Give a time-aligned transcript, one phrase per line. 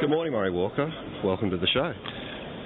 [0.00, 0.92] Good morning, Murray Walker.
[1.24, 1.92] Welcome to the show.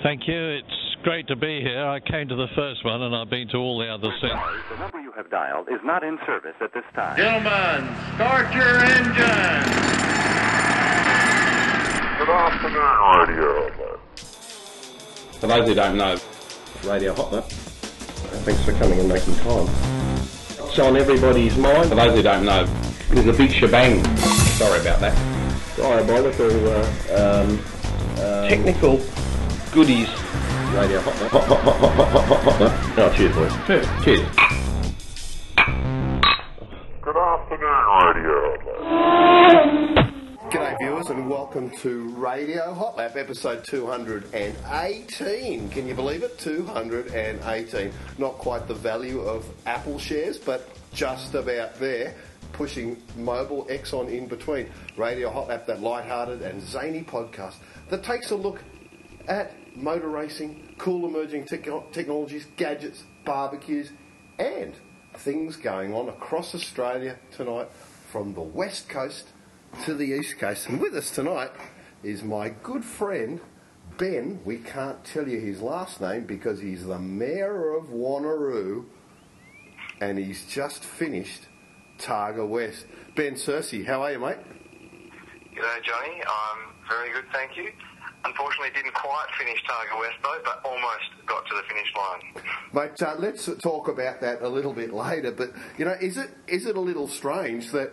[0.03, 0.59] Thank you.
[0.59, 1.87] It's great to be here.
[1.87, 4.35] I came to the first one and I've been to all the others since.
[4.71, 7.17] The number you have dialed is not in service at this time.
[7.17, 9.65] Gentlemen, start your engine.
[12.19, 13.71] Good afternoon, Radio.
[15.41, 16.19] For those who don't know,
[16.85, 17.45] Radio Hot Lap.
[18.45, 19.69] Thanks for coming and making time.
[20.69, 21.89] It's on everybody's mind.
[21.89, 22.67] For those who don't know,
[23.11, 24.05] it is a big shebang.
[24.59, 25.42] Sorry about that.
[25.77, 26.83] Diabolical uh,
[27.17, 27.59] um,
[28.19, 29.01] um, technical
[29.73, 30.09] goodies.
[30.75, 31.31] Radio Hot Lap.
[31.31, 32.99] Hot, hot, hot, hot, hot, hot, hot, hot.
[32.99, 33.53] Oh, cheers, boys.
[33.67, 33.87] Cheers.
[34.05, 34.29] Cheers.
[37.01, 38.39] Good afternoon, Radio.
[40.51, 45.71] G'day viewers and welcome to Radio Hot Lap episode 218.
[45.71, 46.37] Can you believe it?
[46.39, 47.93] 218.
[48.19, 52.15] Not quite the value of Apple shares, but just about there.
[52.53, 54.69] Pushing Mobile Exxon in between.
[54.97, 57.55] Radio Hot Lap, that light-hearted and zany podcast
[57.91, 58.63] that takes a look
[59.29, 63.91] at motor racing, cool emerging techno- technologies, gadgets, barbecues,
[64.39, 64.75] and
[65.19, 67.69] things going on across Australia tonight
[68.11, 69.29] from the west coast
[69.85, 70.69] to the east coast.
[70.69, 71.51] And with us tonight
[72.03, 73.41] is my good friend
[73.99, 74.41] Ben.
[74.45, 78.87] We can't tell you his last name because he's the mayor of Wanneroo
[80.01, 81.47] and he's just finished
[82.03, 82.87] Targa West.
[83.15, 84.39] Ben Cersei, how are you, mate?
[85.55, 86.21] G'day, Johnny.
[86.27, 87.71] I'm very good, thank you.
[88.25, 92.45] Unfortunately, didn't quite finish Targa West though, but almost got to the finish line.
[92.73, 95.33] Mate, uh, let's talk about that a little bit later.
[95.33, 97.93] But you know, is it is it a little strange that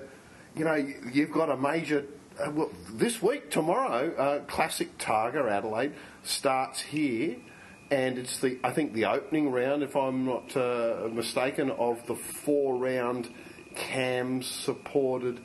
[0.55, 0.75] you know
[1.11, 2.05] you've got a major
[2.39, 5.93] uh, well, this week tomorrow uh, classic Targa Adelaide
[6.23, 7.37] starts here,
[7.89, 12.15] and it's the I think the opening round, if I'm not uh, mistaken, of the
[12.15, 13.29] four round
[13.79, 15.39] CAMS supported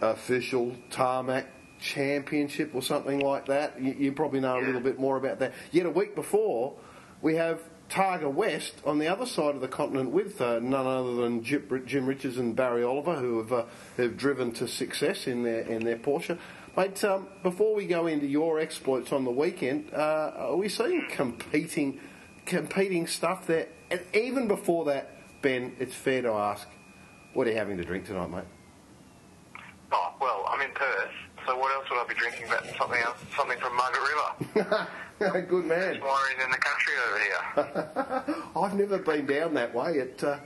[0.00, 1.46] official tarmac
[1.80, 3.80] championship or something like that.
[3.80, 5.54] You, you probably know a little bit more about that.
[5.72, 6.74] Yet a week before,
[7.22, 11.14] we have Targa West on the other side of the continent with uh, none other
[11.14, 13.64] than Jim Jim Richards and Barry Oliver, who have uh,
[13.96, 16.38] have driven to success in their in their Porsche.
[16.76, 21.06] Mate, um, before we go into your exploits on the weekend, uh, are we seeing
[21.08, 22.00] competing
[22.46, 23.68] competing stuff there?
[23.90, 26.66] And even before that, Ben, it's fair to ask,
[27.34, 28.44] what are you having to drink tonight, mate?
[29.92, 31.10] Oh, well, I'm in Perth,
[31.46, 34.88] so what else would I be drinking but something else, something from Margaret River?
[35.48, 36.00] Good man.
[36.00, 38.34] Wineries in the country over here.
[38.56, 39.92] I've never been down that way.
[39.92, 40.38] It, uh,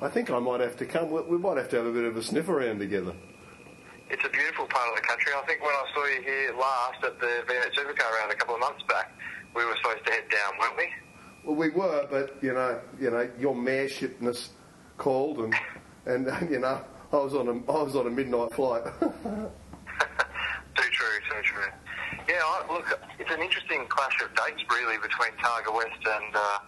[0.00, 1.10] I think I might have to come.
[1.10, 3.14] We, we might have to have a bit of a sniff around together.
[4.08, 5.32] It's a beautiful part of the country.
[5.36, 8.54] I think when I saw you here last at the V8 Supercar round a couple
[8.54, 9.12] of months back,
[9.54, 10.88] we were supposed to head down, weren't we?
[11.44, 14.48] Well, we were, but you know, you know, your mayorshipness
[14.98, 15.54] called, and
[16.06, 16.80] and you know,
[17.12, 18.84] I was on a I was on a midnight flight.
[20.76, 21.72] Too true, too true.
[22.28, 26.58] Yeah, I, look, it's an interesting clash of dates really between Targa West and uh,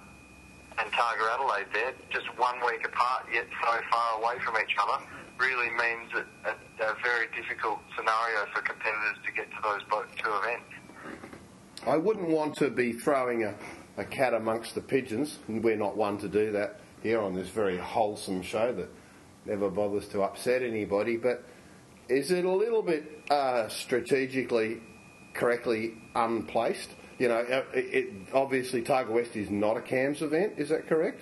[0.79, 1.67] and Targa Adelaide.
[1.75, 5.05] There, just one week apart, yet so far away from each other,
[5.39, 10.07] really means that a, a very difficult scenario for competitors to get to those both
[10.17, 10.73] two events.
[11.87, 13.55] I wouldn't want to be throwing a,
[13.99, 17.49] a cat amongst the pigeons, and we're not one to do that here on this
[17.49, 18.89] very wholesome show that
[19.49, 21.17] never bothers to upset anybody.
[21.17, 21.45] But
[22.09, 24.81] is it a little bit uh, strategically
[25.35, 26.91] correctly unplaced?
[27.19, 30.55] You know, uh, it, it, obviously Targa West is not a CAMS event.
[30.57, 31.21] Is that correct?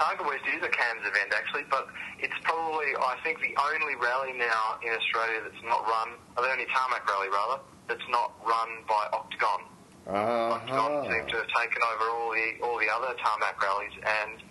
[0.00, 1.86] Targa West is a CAMS event actually, but
[2.18, 6.50] it's probably I think the only rally now in Australia that's not run, or the
[6.50, 9.60] only tarmac rally rather, that's not run by Octagon.
[10.08, 11.02] Octagon Uh-huh.
[11.04, 14.42] seem to have taken over all the all the other tarmac rallies, and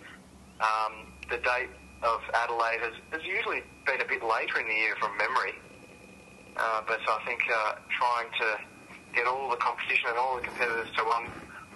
[0.60, 1.68] um, the date
[2.04, 5.54] of Adelaide has, has usually been a bit later in the year from memory.
[6.56, 8.58] Uh, but I think uh, trying to
[9.14, 11.26] get all the competition and all the competitors to one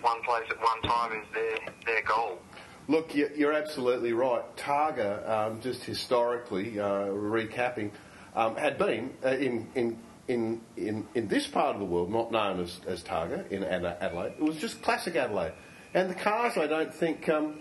[0.00, 2.38] one place at one time is their their goal.
[2.86, 4.44] Look, you- you're absolutely right.
[4.56, 7.90] Targa, um, just historically uh, recapping,
[8.36, 9.98] um, had been uh, in, in
[10.28, 14.34] in in in this part of the world not known as, as Targa in Adelaide.
[14.38, 15.52] It was just classic Adelaide,
[15.94, 17.28] and the cars I don't think.
[17.28, 17.60] Um,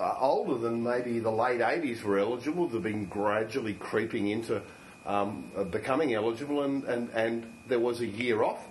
[0.00, 2.66] uh, older than maybe the late 80s were eligible.
[2.66, 4.62] They've been gradually creeping into
[5.04, 8.66] um, uh, becoming eligible, and, and, and there was a year off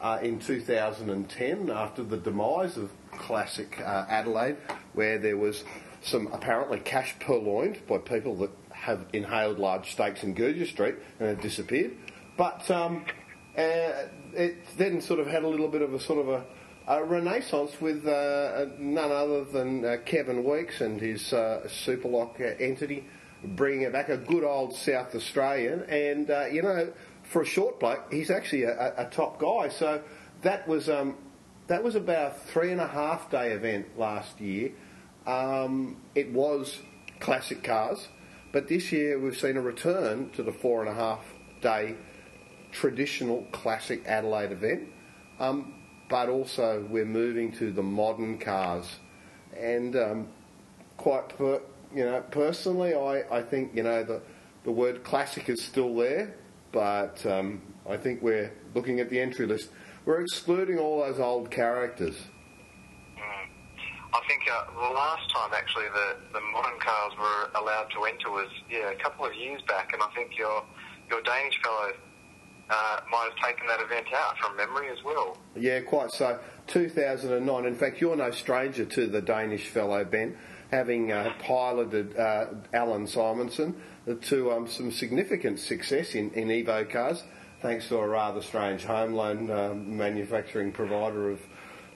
[0.00, 4.56] uh, in 2010 after the demise of classic uh, Adelaide,
[4.94, 5.64] where there was
[6.02, 11.30] some apparently cash purloined by people that have inhaled large stakes in Gouger Street and
[11.30, 11.96] have disappeared.
[12.36, 13.04] But um,
[13.56, 16.44] uh, it then sort of had a little bit of a sort of a,
[16.88, 22.56] a renaissance with uh, none other than uh, Kevin Weeks and his uh, Superloop uh,
[22.58, 23.06] entity
[23.44, 25.82] bringing it back, a good old South Australian.
[25.82, 26.90] And, uh, you know,
[27.22, 29.68] for a short bloke, he's actually a, a, a top guy.
[29.68, 30.02] So
[30.42, 31.16] that was um,
[31.66, 34.72] that was about a three and a half day event last year.
[35.26, 36.80] Um, it was
[37.20, 38.08] classic cars,
[38.50, 41.20] but this year we've seen a return to the four and a half
[41.60, 41.96] day
[42.72, 44.88] traditional classic Adelaide event.
[45.38, 45.74] Um,
[46.08, 48.86] but also we're moving to the modern cars,
[49.56, 50.28] and um,
[50.96, 51.60] quite per,
[51.94, 54.22] you know personally, I, I think you know the
[54.64, 56.34] the word classic is still there,
[56.72, 59.70] but um, I think we're looking at the entry list.
[60.04, 62.16] We're excluding all those old characters.
[64.10, 68.30] I think uh, the last time actually the, the modern cars were allowed to enter
[68.30, 70.64] was yeah a couple of years back, and I think your
[71.10, 71.92] your Danish fellow
[72.70, 75.38] uh, might have taken that event out from memory as well.
[75.56, 76.38] Yeah, quite so.
[76.68, 77.64] 2009.
[77.64, 80.36] In fact, you're no stranger to the Danish fellow Ben,
[80.70, 83.74] having uh, piloted uh, Allan Simonsen
[84.22, 87.22] to um, some significant success in, in Evo cars,
[87.62, 91.40] thanks to a rather strange home loan um, manufacturing provider of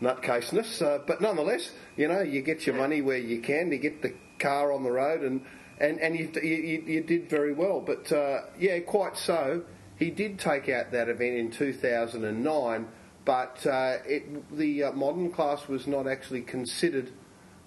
[0.00, 0.82] nutcaseness.
[0.82, 3.70] Uh, but nonetheless, you know, you get your money where you can.
[3.72, 5.44] You get the car on the road, and
[5.78, 7.80] and and you you, you did very well.
[7.80, 9.64] But uh, yeah, quite so.
[10.02, 12.88] He did take out that event in 2009,
[13.24, 17.12] but uh, it, the uh, modern class was not actually considered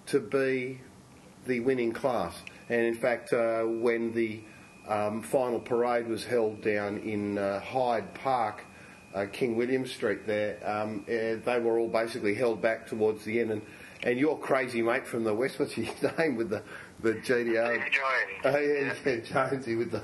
[0.08, 0.82] to be
[1.46, 2.36] the winning class.
[2.68, 4.42] And in fact, uh, when the
[4.86, 8.66] um, final parade was held down in uh, Hyde Park,
[9.14, 13.40] uh, King William Street there, um, eh, they were all basically held back towards the
[13.40, 13.50] end.
[13.50, 13.62] And,
[14.02, 16.62] and your crazy mate from the West, what's his name with the,
[17.00, 17.78] the GT-R?
[17.78, 17.94] Jones.
[18.44, 20.02] Oh, yeah, yeah, Jonesy with the.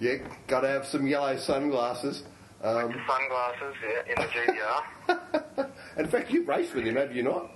[0.00, 0.16] Yeah,
[0.46, 2.24] got to have some yellow sunglasses.
[2.62, 5.70] Um, Sunglasses, yeah, in the GT-R.
[5.98, 7.50] in fact, you've raced with him, have you not?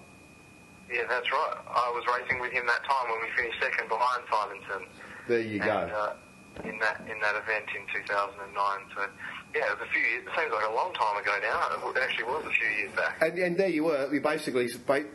[0.91, 1.55] yeah, that's right.
[1.67, 4.87] I was racing with him that time when we finished second behind Simonsen.
[5.29, 5.71] There you go.
[5.71, 6.15] uh,
[6.63, 8.79] in that in that event in 2009.
[8.95, 9.07] So
[9.55, 10.23] yeah, it was a few years.
[10.27, 11.91] It seems like a long time ago now.
[11.91, 13.21] It actually was a few years back.
[13.21, 14.09] And, and there you were.
[14.11, 14.69] We basically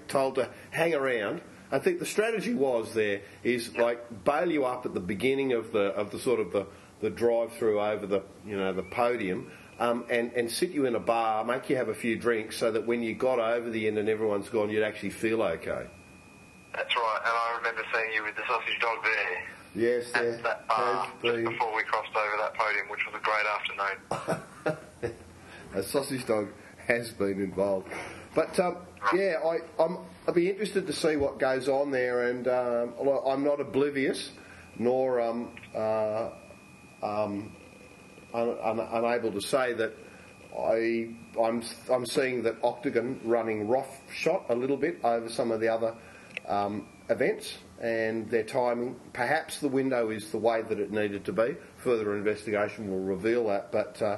[0.07, 1.41] told to hang around.
[1.71, 5.71] I think the strategy was there is like bail you up at the beginning of
[5.71, 6.65] the of the sort of the,
[7.01, 9.51] the drive through over the you know the podium.
[9.79, 12.69] Um, and, and sit you in a bar, make you have a few drinks, so
[12.69, 15.87] that when you got over the end and everyone's gone, you'd actually feel okay.
[16.75, 17.19] That's right.
[17.23, 19.43] And I remember seeing you with the sausage dog there.
[19.75, 21.45] Yes, At there that bar just been.
[21.45, 25.15] before we crossed over that podium, which was a great afternoon.
[25.75, 26.49] a sausage dog
[26.85, 27.87] has been involved.
[28.35, 28.79] But um,
[29.15, 32.93] yeah, I, I'm, I'd be interested to see what goes on there, and um,
[33.25, 34.31] I'm not oblivious
[34.79, 36.29] nor um, uh,
[37.01, 37.55] um,
[38.33, 39.93] un, un, unable to say that
[40.57, 45.69] I, I'm, I'm seeing that Octagon running roughshod a little bit over some of the
[45.69, 45.95] other
[46.47, 48.95] um, events and their timing.
[49.13, 51.55] Perhaps the window is the way that it needed to be.
[51.77, 53.71] Further investigation will reveal that.
[53.71, 54.17] But uh,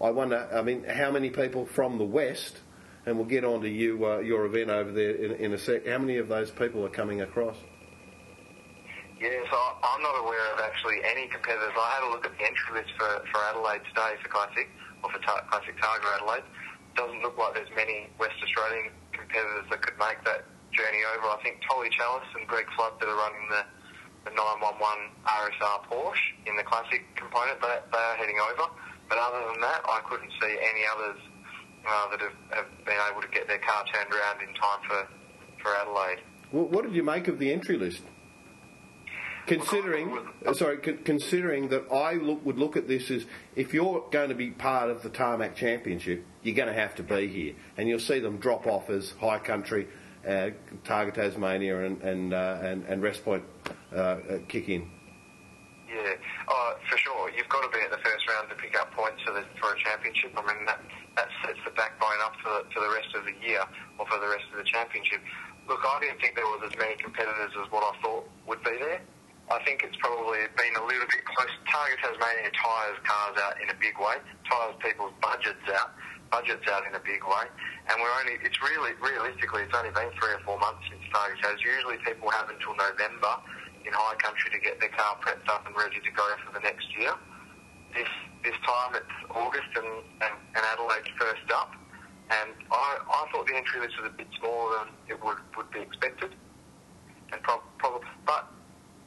[0.00, 2.60] I wonder, I mean, how many people from the West,
[3.04, 5.86] and we'll get on to you, uh, your event over there in, in a sec,
[5.86, 7.56] how many of those people are coming across?
[9.22, 11.70] Yeah, so I'm not aware of actually any competitors.
[11.78, 14.66] I had a look at the entry list for, for Adelaide today for Classic,
[15.06, 16.42] or for ta- Classic Targa Adelaide.
[16.98, 20.42] Doesn't look like there's many West Australian competitors that could make that
[20.74, 21.30] journey over.
[21.30, 23.62] I think Tolly Chalice and Greg Flood that are running the,
[24.26, 24.74] the 911
[25.22, 28.74] RSR Porsche in the Classic component, they, they are heading over.
[29.06, 31.22] But other than that, I couldn't see any others
[31.86, 35.00] uh, that have, have been able to get their car turned around in time for,
[35.62, 36.26] for Adelaide.
[36.50, 38.02] What, what did you make of the entry list?
[39.46, 44.04] Considering, uh, sorry, con- considering that I look, would look at this as if you're
[44.10, 47.54] going to be part of the Tarmac Championship, you're going to have to be here,
[47.76, 49.88] and you'll see them drop off as High Country,
[50.26, 50.50] uh,
[50.84, 53.42] Targa Tasmania, and and, uh, and and Wrest Point
[53.92, 54.88] uh, uh, kick in.
[55.92, 56.14] Yeah,
[56.48, 57.30] uh, for sure.
[57.36, 59.74] You've got to be at the first round to pick up points for, the, for
[59.74, 60.32] a championship.
[60.32, 60.80] I mean, that,
[61.16, 63.60] that sets the backbone up for, for the rest of the year
[63.98, 65.20] or for the rest of the championship.
[65.68, 68.72] Look, I didn't think there was as many competitors as what I thought would be
[68.80, 69.02] there.
[69.50, 71.50] I think it's probably been a little bit close.
[71.68, 74.16] Targa Tasmania tires cars out in a big way,
[74.48, 75.92] tires people's budgets out,
[76.30, 77.44] budgets out in a big way.
[77.90, 81.42] And we're only, it's really, realistically, it's only been three or four months since Target
[81.44, 81.58] has.
[81.60, 83.34] Usually people have until November
[83.82, 86.62] in high country to get their car prepped up and ready to go for the
[86.62, 87.12] next year.
[87.92, 88.08] This
[88.42, 91.70] this time it's August and, and, and Adelaide's first up.
[92.30, 95.70] And I, I thought the entry list was a bit smaller than it would, would
[95.70, 96.34] be expected.
[97.32, 98.48] And prob- probably, but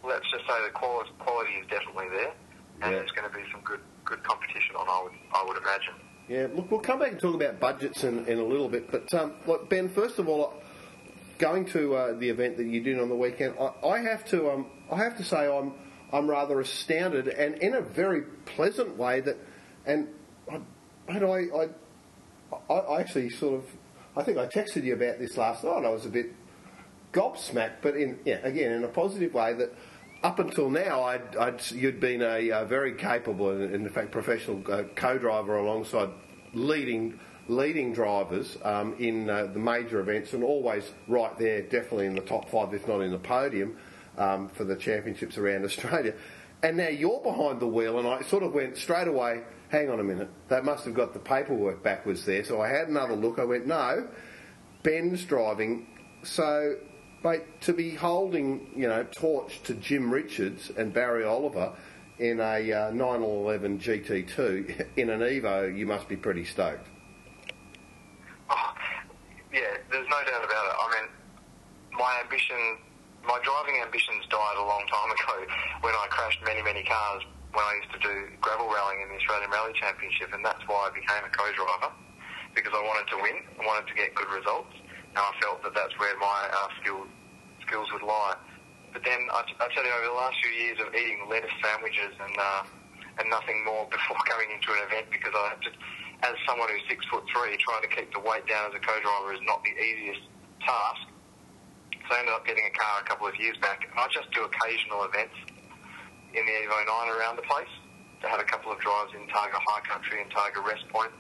[0.08, 2.32] let's just say the quality, quality is definitely there,
[2.82, 3.00] and Yeah.
[3.00, 4.88] there's going to be some good good competition on.
[4.88, 5.94] I would I would imagine.
[6.28, 8.92] Yeah, look, we'll come back and talk about budgets in, in a little bit.
[8.92, 10.54] But um, look, Ben, first of all,
[11.38, 14.50] going to uh, the event that you did on the weekend, I, I have to
[14.52, 15.74] um, I have to say I'm
[16.14, 19.38] I'm rather astounded and in a very pleasant way that
[19.86, 20.08] and
[20.52, 20.62] I,
[21.10, 21.68] I,
[22.70, 23.66] I, I actually sort of,
[24.16, 25.84] I think I texted you about this last night.
[25.86, 26.28] I was a bit
[27.14, 29.54] gobsmacked, but in yeah, again in a positive way.
[29.54, 29.74] That
[30.24, 34.64] up until now, I'd, I'd you'd been a, uh very capable and in fact professional
[34.72, 36.10] uh, co-driver alongside
[36.54, 42.16] leading leading drivers um, in uh, the major events and always right there, definitely in
[42.16, 43.78] the top five, if not in the podium
[44.18, 46.14] um, for the championships around Australia.
[46.64, 49.44] And now you're behind the wheel, and I sort of went straight away.
[49.70, 52.44] Hang on a minute, they must have got the paperwork backwards there.
[52.44, 53.40] So I had another look.
[53.40, 54.08] I went, no,
[54.84, 55.88] Ben's driving.
[56.24, 56.78] So,
[57.26, 61.74] mate, to be holding, you know, torch to Jim Richards and Barry Oliver
[62.20, 66.88] in a uh, 911 GT2 in an Evo, you must be pretty stoked.
[68.50, 68.74] Oh,
[69.52, 70.76] yeah, there's no doubt about it.
[70.78, 71.10] I mean,
[71.98, 72.78] my ambition,
[73.26, 75.52] my driving ambitions died a long time ago
[75.82, 79.16] when I crashed many, many cars when I used to do gravel rallying in the
[79.16, 81.90] Australian Rally Championship, and that's why I became a co-driver
[82.54, 84.76] because I wanted to win, I wanted to get good results,
[85.16, 87.08] and I felt that that's where my uh, skills
[87.68, 88.38] skills would lie.
[88.94, 92.16] But then I, I tell you, over the last few years of eating lettuce sandwiches
[92.16, 92.64] and uh,
[93.20, 95.76] and nothing more before going into an event, because I just,
[96.24, 99.36] as someone who's six foot three, trying to keep the weight down as a co-driver
[99.36, 100.24] is not the easiest
[100.64, 101.12] task.
[102.08, 104.30] So I ended up getting a car a couple of years back, and I just
[104.32, 105.36] do occasional events
[106.38, 107.72] in the Evo 9 around the place.
[108.24, 111.12] I had a couple of drives in Targa High Country and Targa Wrest Point,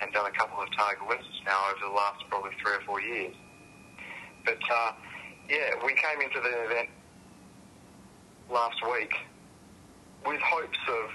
[0.00, 3.00] and done a couple of Targa Wests now over the last probably three or four
[3.00, 3.34] years.
[4.44, 4.92] But uh,
[5.52, 6.88] yeah, we came into the event
[8.50, 9.12] last week
[10.24, 11.10] with hopes of,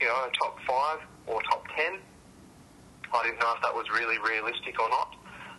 [0.00, 2.00] you know, a top five or top ten.
[3.14, 5.14] I didn't know if that was really realistic or not,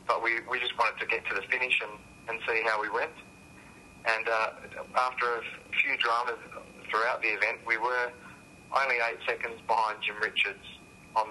[0.05, 1.95] but we, we just wanted to get to the finish and,
[2.27, 3.15] and see how we went.
[4.03, 4.49] And uh,
[4.99, 5.41] after a
[5.79, 6.43] few dramas
[6.91, 8.11] throughout the event, we were
[8.75, 10.65] only eight seconds behind Jim Richards
[11.15, 11.27] on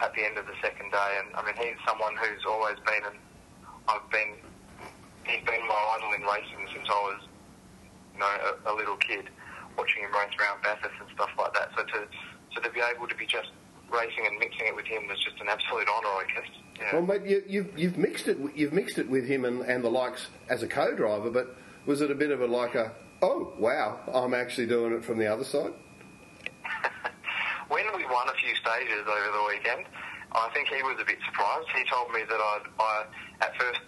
[0.00, 1.10] at the end of the second day.
[1.22, 3.18] And I mean, he's someone who's always been, and
[3.86, 4.42] I've been,
[5.26, 7.20] he's been my idol in racing since I was,
[8.14, 8.32] you know,
[8.66, 9.28] a, a little kid,
[9.76, 11.70] watching him race around Bathurst and stuff like that.
[11.76, 12.08] So to,
[12.54, 13.50] so to be able to be just
[13.90, 16.50] racing and mixing it with him was just an absolute honour, I guess.
[16.78, 16.92] Yeah.
[16.94, 18.38] Well, mate, you, you've, you've mixed it.
[18.54, 21.30] You've mixed it with him and, and the likes as a co-driver.
[21.30, 21.56] But
[21.86, 22.92] was it a bit of a like a,
[23.22, 25.72] oh wow, I'm actually doing it from the other side?
[27.68, 29.86] when we won a few stages over the weekend,
[30.32, 31.68] I think he was a bit surprised.
[31.74, 33.04] He told me that I'd, I,
[33.40, 33.80] at first,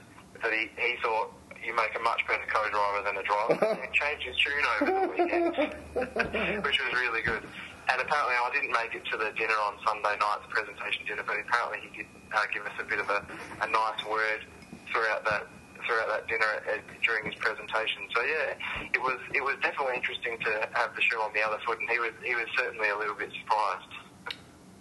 [0.42, 1.32] that he, he thought
[1.64, 3.58] you make a much better co-driver than a driver.
[3.58, 5.54] and he changed his tune over the weekend,
[6.64, 7.42] which was really good.
[7.88, 11.24] And apparently I didn't make it to the dinner on Sunday night, the presentation dinner,
[11.24, 13.24] but apparently he did uh, give us a bit of a,
[13.64, 14.44] a nice word
[14.92, 15.48] throughout that
[15.86, 18.04] throughout that dinner uh, during his presentation.
[18.12, 21.56] So yeah, it was it was definitely interesting to have the shoe on the other
[21.64, 23.88] foot, and he was he was certainly a little bit surprised.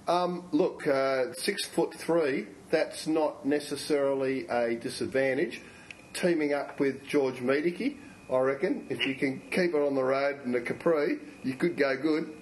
[0.07, 2.47] Um, look, uh, six foot three.
[2.71, 5.61] That's not necessarily a disadvantage.
[6.13, 7.97] Teaming up with George Miedecke,
[8.31, 11.77] I reckon, if you can keep it on the road in the Capri, you could
[11.77, 12.33] go good.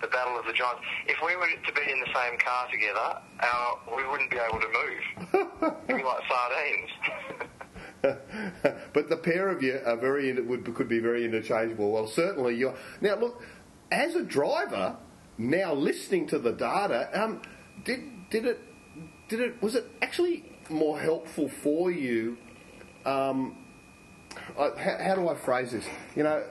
[0.00, 0.80] The battle of the giants.
[1.06, 4.60] If we were to be in the same car together, uh, we wouldn't be able
[4.60, 5.72] to move.
[5.88, 6.90] We'd be like sardines.
[8.94, 11.90] but the pair of you are very would could be very interchangeable.
[11.92, 13.16] Well, certainly you're now.
[13.16, 13.42] Look,
[13.90, 14.96] as a driver,
[15.40, 17.40] now listening to the data, um,
[17.84, 18.60] did did it
[19.28, 22.36] did it was it actually more helpful for you?
[23.04, 23.56] Um,
[24.58, 25.86] I, how, how do I phrase this?
[26.14, 26.44] You know,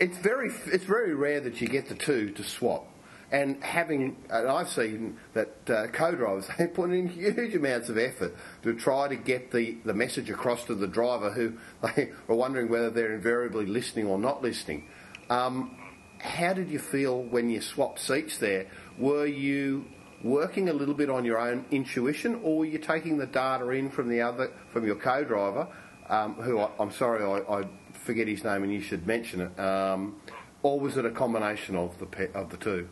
[0.00, 2.86] it's very it's very rare that you get the two to swap.
[3.32, 8.34] And having, and I've seen that uh, co-drivers they put in huge amounts of effort
[8.64, 11.52] to try to get the, the message across to the driver who
[11.94, 14.88] they are wondering whether they're invariably listening or not listening.
[15.28, 15.76] Um,
[16.20, 18.66] how did you feel when you swapped seats there?
[18.98, 19.86] Were you
[20.22, 23.90] working a little bit on your own intuition, or were you taking the data in
[23.90, 25.66] from the other from your co-driver,
[26.08, 29.60] um, who I, am sorry I, I, forget his name and you should mention it,
[29.60, 30.20] um,
[30.62, 32.88] or was it a combination of the pe- of the two?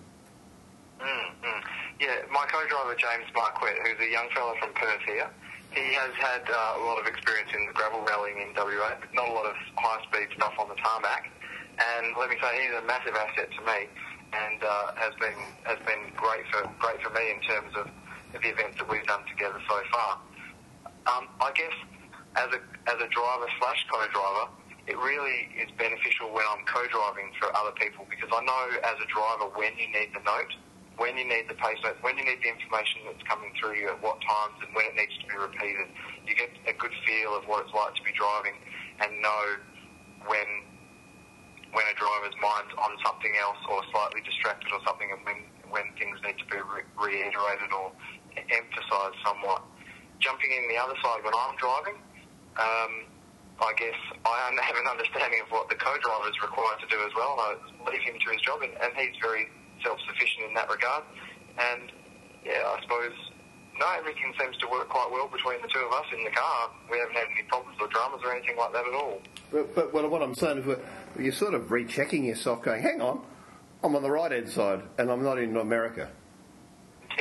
[1.01, 1.63] Mm, mm.
[2.01, 5.31] Yeah, my co-driver James Marquette, who's a young fella from Perth here,
[5.71, 9.29] he has had uh, a lot of experience in gravel rallying in WA, but not
[9.29, 11.31] a lot of high-speed stuff on the tarmac.
[11.79, 13.87] And let me say, he's a massive asset to me,
[14.35, 17.87] and uh, has been has been great for great for me in terms of
[18.35, 20.19] the events that we've done together so far.
[21.07, 21.75] Um, I guess
[22.35, 24.51] as a as a driver slash co-driver,
[24.91, 29.09] it really is beneficial when I'm co-driving for other people because I know as a
[29.09, 30.53] driver when you need the note
[30.99, 33.87] when you need the pace notes, when you need the information that's coming through you
[33.89, 35.87] at what times and when it needs to be repeated.
[36.27, 38.59] You get a good feel of what it's like to be driving
[38.99, 39.45] and know
[40.27, 40.47] when
[41.79, 45.87] when a driver's mind's on something else or slightly distracted or something, and when when
[45.95, 47.95] things need to be re- reiterated or
[48.35, 49.63] emphasised somewhat.
[50.19, 51.95] Jumping in the other side when I'm driving,
[52.59, 53.07] um,
[53.63, 53.95] I guess
[54.27, 57.39] I have an understanding of what the co-driver is required to do as well.
[57.39, 57.55] I
[57.87, 59.47] leave him to his job, and, and he's very
[59.87, 61.07] self-sufficient in that regard.
[61.63, 61.95] And
[62.43, 63.15] yeah, I suppose
[63.79, 66.71] no, everything seems to work quite well between the two of us in the car.
[66.91, 69.23] We haven't had any problems or dramas or anything like that at all.
[69.53, 70.81] But, but what, what I'm saying is, that
[71.19, 73.25] you're sort of rechecking yourself, going, "Hang on,
[73.83, 76.11] I'm on the right hand side, and I'm not in America."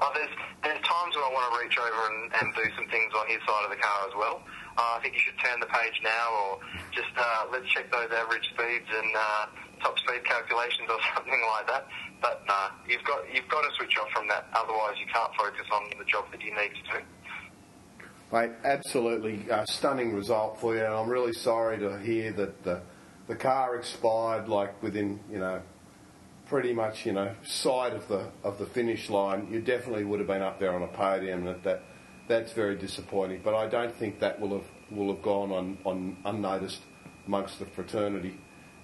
[0.00, 0.30] oh, there's
[0.62, 3.38] there's times when I want to reach over and, and do some things on his
[3.46, 4.42] side of the car as well.
[4.76, 6.60] Uh, I think you should turn the page now, or
[6.92, 9.46] just uh, let's check those average speeds and uh,
[9.80, 11.86] top speed calculations or something like that.
[12.20, 14.46] But nah, you've got you've got to switch off from that.
[14.54, 17.04] Otherwise, you can't focus on the job that you need to do.
[18.32, 22.80] Mate, absolutely uh, stunning result for you, and I'm really sorry to hear that the
[23.28, 25.62] the car expired like within you know
[26.48, 29.48] pretty much you know side of the of the finish line.
[29.50, 31.82] You definitely would have been up there on a podium, and that
[32.28, 33.40] that's very disappointing.
[33.44, 36.80] But I don't think that will have will have gone on, on unnoticed
[37.26, 38.38] amongst the fraternity,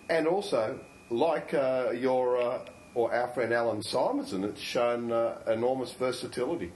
[0.09, 0.81] and also
[1.11, 6.73] like uh, your uh, or our friend Allan Simonsen, it's shown uh, enormous versatility.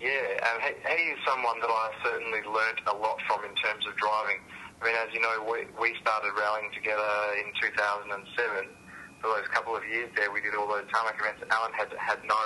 [0.00, 3.86] Yeah, um, he, he is someone that I certainly learnt a lot from in terms
[3.86, 4.40] of driving.
[4.80, 8.16] I mean, as you know, we, we started rallying together in 2007.
[9.20, 11.44] For those couple of years there, we did all those tarmac events.
[11.52, 12.40] Allan had had no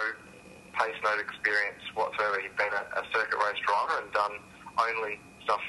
[0.75, 2.43] pace note experience whatsoever.
[2.43, 4.35] He'd been a, a circuit race driver and done
[4.83, 5.63] only stuff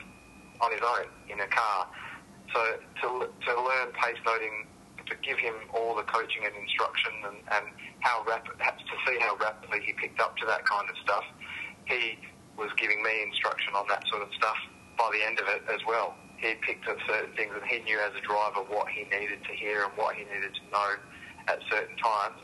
[0.57, 1.86] on his own in a car.
[2.50, 2.62] So
[3.05, 4.65] to, to learn pace noting,
[5.05, 7.65] to give him all the coaching and instruction and, and
[8.01, 11.25] how rapid, to see how rapidly he picked up to that kind of stuff,
[11.86, 12.17] he
[12.57, 14.57] was giving me instruction on that sort of stuff
[14.98, 16.17] by the end of it as well.
[16.37, 19.53] He picked up certain things and he knew as a driver what he needed to
[19.53, 20.91] hear and what he needed to know
[21.47, 22.35] at certain times,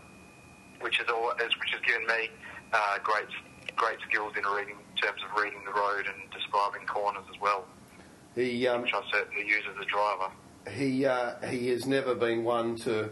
[0.79, 2.29] which has all, which has given me
[2.73, 3.27] uh, great
[3.75, 7.65] great skills in reading in terms of reading the road and describing corners as well.
[8.35, 10.31] He, um, which I certainly use as a driver.
[10.69, 13.09] He uh, he has never been one to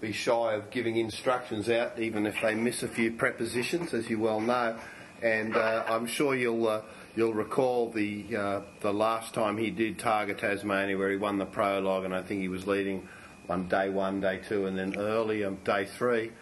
[0.00, 4.18] be shy of giving instructions out, even if they miss a few prepositions, as you
[4.18, 4.78] well know.
[5.22, 6.82] And uh, I'm sure you'll uh,
[7.14, 11.46] you'll recall the uh, the last time he did Targa Tasmania, where he won the
[11.46, 13.08] prologue, and I think he was leading
[13.48, 16.32] on day one, day two, and then early on day three,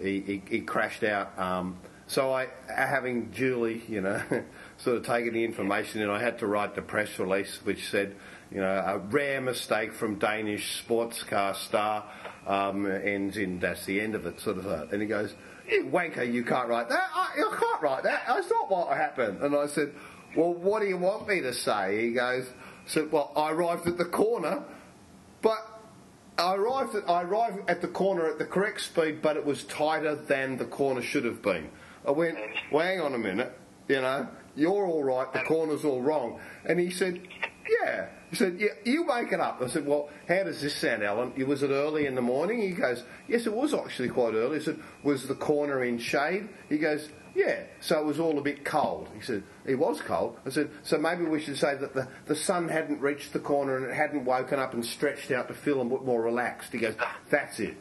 [0.00, 1.38] he, he, he crashed out.
[1.38, 4.20] Um, so I, having duly, you know,
[4.78, 8.16] sort of taken the information, and I had to write the press release, which said,
[8.50, 12.04] you know, a rare mistake from Danish sports car star
[12.46, 14.66] um, ends in that's the end of it, sort of.
[14.66, 15.32] A, and he goes,
[15.68, 17.08] you wanker, you can't write that.
[17.14, 18.24] I, you can't write that.
[18.26, 19.40] That's not what happened.
[19.42, 19.92] And I said,
[20.36, 22.06] well, what do you want me to say?
[22.06, 22.46] He goes,
[22.86, 24.62] said, well, I arrived at the corner,
[25.42, 25.80] but
[26.38, 29.64] I arrived at I arrived at the corner at the correct speed, but it was
[29.64, 31.70] tighter than the corner should have been.
[32.06, 32.38] I went,
[32.72, 33.56] well, hang on a minute,
[33.88, 36.40] you know, you're all right, the corner's all wrong.
[36.64, 37.20] And he said,
[37.68, 38.06] yeah.
[38.30, 39.60] He said, yeah, you make it up.
[39.60, 41.32] I said, well, how does this sound, Allan?
[41.46, 42.60] Was it early in the morning?
[42.60, 44.58] He goes, yes, it was actually quite early.
[44.58, 46.48] I said, was the corner in shade?
[46.68, 49.08] He goes, yeah, so it was all a bit cold.
[49.14, 50.36] He said, it was cold.
[50.46, 53.76] I said, so maybe we should say that the, the sun hadn't reached the corner
[53.76, 56.72] and it hadn't woken up and stretched out to feel a bit more relaxed.
[56.72, 56.94] He goes,
[57.30, 57.76] that's it.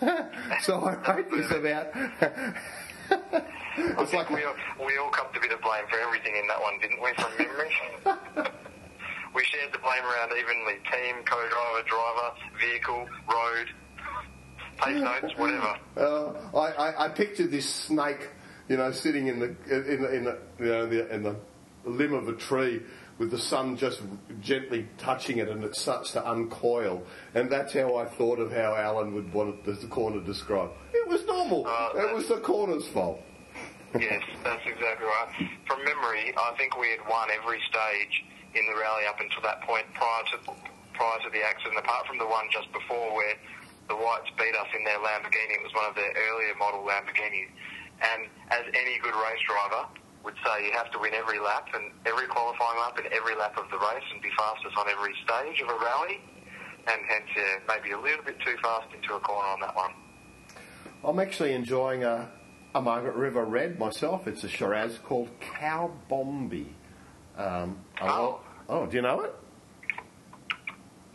[0.62, 1.94] so I wrote this about
[3.74, 4.54] I think we all,
[4.86, 7.32] we all copped a bit of blame for everything in that one, didn't we, from
[7.38, 7.70] memory?
[9.34, 10.74] we shared the blame around evenly.
[10.90, 13.66] Team, co-driver, driver, vehicle, road,
[14.78, 15.78] pace notes, whatever.
[15.96, 18.28] Uh, I, I, I pictured this snake,
[18.68, 21.36] you know, sitting in the in the, in the you know the, in the
[21.84, 22.80] limb of a tree
[23.18, 24.00] with the sun just
[24.40, 27.02] gently touching it and it starts to uncoil.
[27.34, 30.72] And that's how I thought of how Allan would want it, the corner described.
[30.92, 31.66] It was normal.
[31.66, 33.20] Uh, it was the corner's fault.
[33.94, 35.50] yes, that's exactly right.
[35.66, 39.60] From memory, I think we had won every stage in the rally up until that
[39.62, 40.52] point prior to
[40.92, 43.36] prior to the accident, apart from the one just before where
[43.88, 45.56] the Whites beat us in their Lamborghini.
[45.56, 47.48] It was one of their earlier model Lamborghinis.
[48.02, 49.86] And as any good race driver
[50.24, 53.56] would say, you have to win every lap and every qualifying lap and every lap
[53.56, 56.20] of the race and be fastest on every stage of a rally.
[56.86, 59.92] And hence, yeah, maybe a little bit too fast into a corner on that one.
[61.04, 62.28] I'm actually enjoying a,
[62.74, 64.26] a Margaret River Red myself.
[64.26, 66.74] It's a Shiraz called Cow Bombi.
[67.36, 68.40] Um, oh.
[68.68, 69.34] oh, do you know it?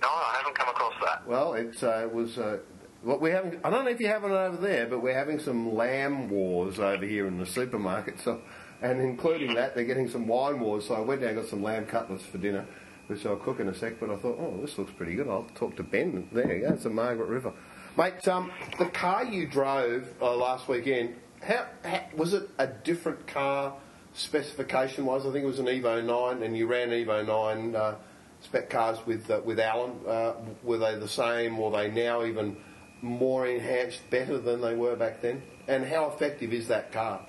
[0.02, 1.28] No, I haven't come across that.
[1.28, 2.38] Well, it uh, was.
[2.38, 2.60] Uh,
[3.04, 3.60] well, we're having.
[3.64, 6.80] I don't know if you have it over there, but we're having some lamb wars
[6.80, 8.20] over here in the supermarket.
[8.20, 8.42] So,
[8.82, 10.88] and including that, they're getting some wine wars.
[10.88, 12.66] So I went down and got some lamb cutlets for dinner,
[13.08, 14.00] which I'll cook in a sec.
[14.00, 15.28] But I thought, oh, this looks pretty good.
[15.28, 16.28] I'll talk to Ben.
[16.32, 16.74] There you go.
[16.74, 17.54] It's the Margaret River,
[17.98, 18.28] mate.
[18.28, 22.50] Um, the car you drove uh, last weekend, how, how was it?
[22.58, 23.76] A different car
[24.14, 25.22] specification wise?
[25.26, 27.76] I think it was an Evo nine, and you ran Evo nine.
[27.76, 27.96] Uh,
[28.42, 29.94] spec cars with uh, with Allan.
[30.08, 30.34] Uh,
[30.64, 32.58] were they the same, or they now even
[33.02, 35.42] more enhanced, better than they were back then?
[35.68, 37.22] And how effective is that car?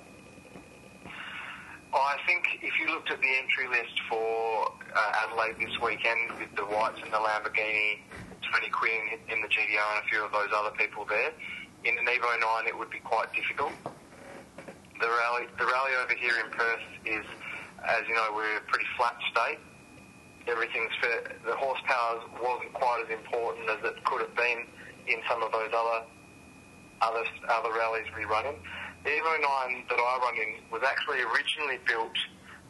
[1.93, 6.53] I think if you looked at the entry list for uh, Adelaide this weekend with
[6.55, 7.99] the Whites and the Lamborghini,
[8.45, 11.31] Tony Quinn in the GT-R and a few of those other people there,
[11.83, 13.73] in an Evo 9 it would be quite difficult.
[15.01, 17.25] The rally, the rally over here in Perth is,
[17.87, 19.59] as you know, we're a pretty flat state.
[20.47, 21.37] Everything's fair.
[21.45, 24.65] The horsepower wasn't quite as important as it could have been
[25.09, 26.05] in some of those other
[27.01, 28.55] other other rallies we run in.
[29.03, 32.17] The Evo 9 that I run in was actually originally built,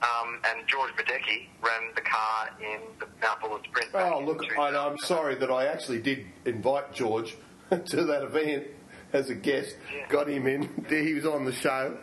[0.03, 3.89] um, and George Miedecke ran the car in the Mount Buller Sprint.
[3.95, 7.35] Oh, look, I, I'm sorry that I actually did invite George
[7.69, 8.67] to that event
[9.13, 9.75] as a guest.
[9.93, 10.07] Yeah.
[10.07, 10.85] Got him in.
[10.87, 11.97] He was on the show,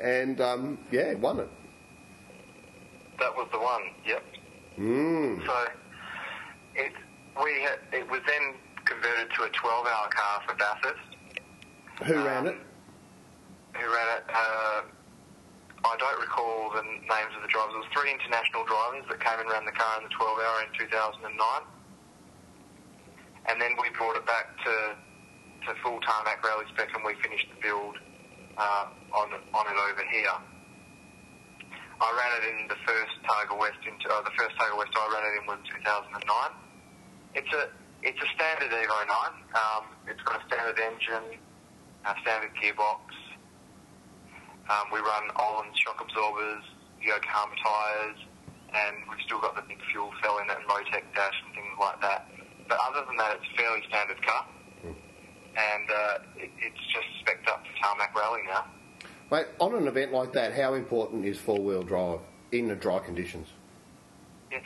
[0.00, 1.48] and um, yeah, won it.
[3.18, 3.82] That was the one.
[4.06, 4.24] Yep.
[4.78, 5.46] Mm.
[5.46, 5.66] So
[6.76, 6.92] it
[7.42, 8.54] we had, it was then
[8.92, 11.10] converted to a 12-hour car for Bathurst.
[12.04, 12.58] Who Um, ran it?
[13.76, 14.24] Who ran it?
[14.28, 14.80] Uh,
[15.84, 17.74] I don't recall the names of the drivers.
[17.74, 20.70] It was three international drivers that came and ran the car in the 12-hour in
[20.78, 21.26] 2009,
[23.50, 24.74] and then we brought it back to
[25.62, 27.94] to full tarmac rally spec, and we finished the build
[28.58, 30.36] uh, on on it over here.
[32.02, 33.78] I ran it in the first Targa West.
[33.86, 36.18] Into, uh, the first Targa West I ran it in was 2009.
[37.34, 37.70] It's a
[38.02, 39.08] it's a standard Evo 9.
[39.54, 41.38] Um, it's got a standard engine,
[42.04, 43.14] a standard gearbox.
[44.70, 46.64] Um, we run Ohlins shock absorbers,
[47.00, 48.18] Yokohama tyres,
[48.74, 51.76] and we've still got the big fuel cell in it and Motec dash and things
[51.80, 52.26] like that.
[52.68, 54.46] But other than that, it's a fairly standard car.
[54.84, 58.64] And uh, it, it's just spec'd up for tarmac rally now.
[59.30, 62.20] Mate, on an event like that, how important is four-wheel drive
[62.52, 63.48] in the dry conditions?
[64.50, 64.60] Yeah.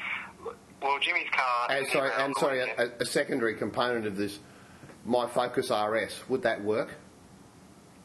[0.82, 1.70] Well, Jimmy's car.
[1.70, 4.38] And sorry, and sorry, a, a secondary component of this,
[5.04, 6.94] my Focus RS, would that work?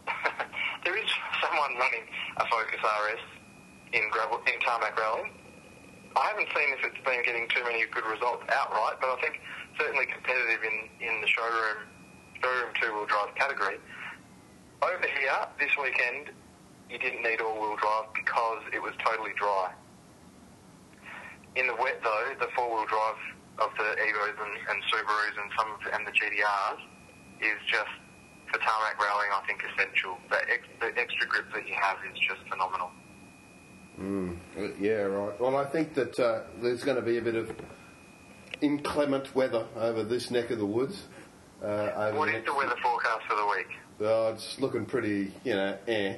[0.85, 1.09] there is
[1.41, 2.03] someone running
[2.37, 3.19] a Focus RS
[3.93, 5.29] in gravel in tarmac rally.
[6.15, 9.39] I haven't seen if it's been getting too many good results outright, but I think
[9.79, 11.87] certainly competitive in, in the showroom
[12.41, 13.77] showroom two wheel drive category.
[14.81, 16.31] Over here this weekend,
[16.89, 19.71] you didn't need all wheel drive because it was totally dry.
[21.55, 23.19] In the wet though, the four wheel drive
[23.59, 26.79] of the Evos and, and Subarus and some of the, and the GT-Rs
[27.41, 27.91] is just
[28.51, 29.31] for tarmac rallying.
[29.33, 30.17] I think essential.
[30.29, 32.91] The, ex, the extra grip that you have is just phenomenal.
[33.99, 34.37] Mm,
[34.79, 35.39] yeah, right.
[35.39, 37.53] Well, I think that uh, there's going to be a bit of
[38.61, 41.03] inclement weather over this neck of the woods.
[41.61, 43.67] Uh, over What is the weather forecast for the week?
[43.99, 46.15] Oh, it's looking pretty, you know, eh.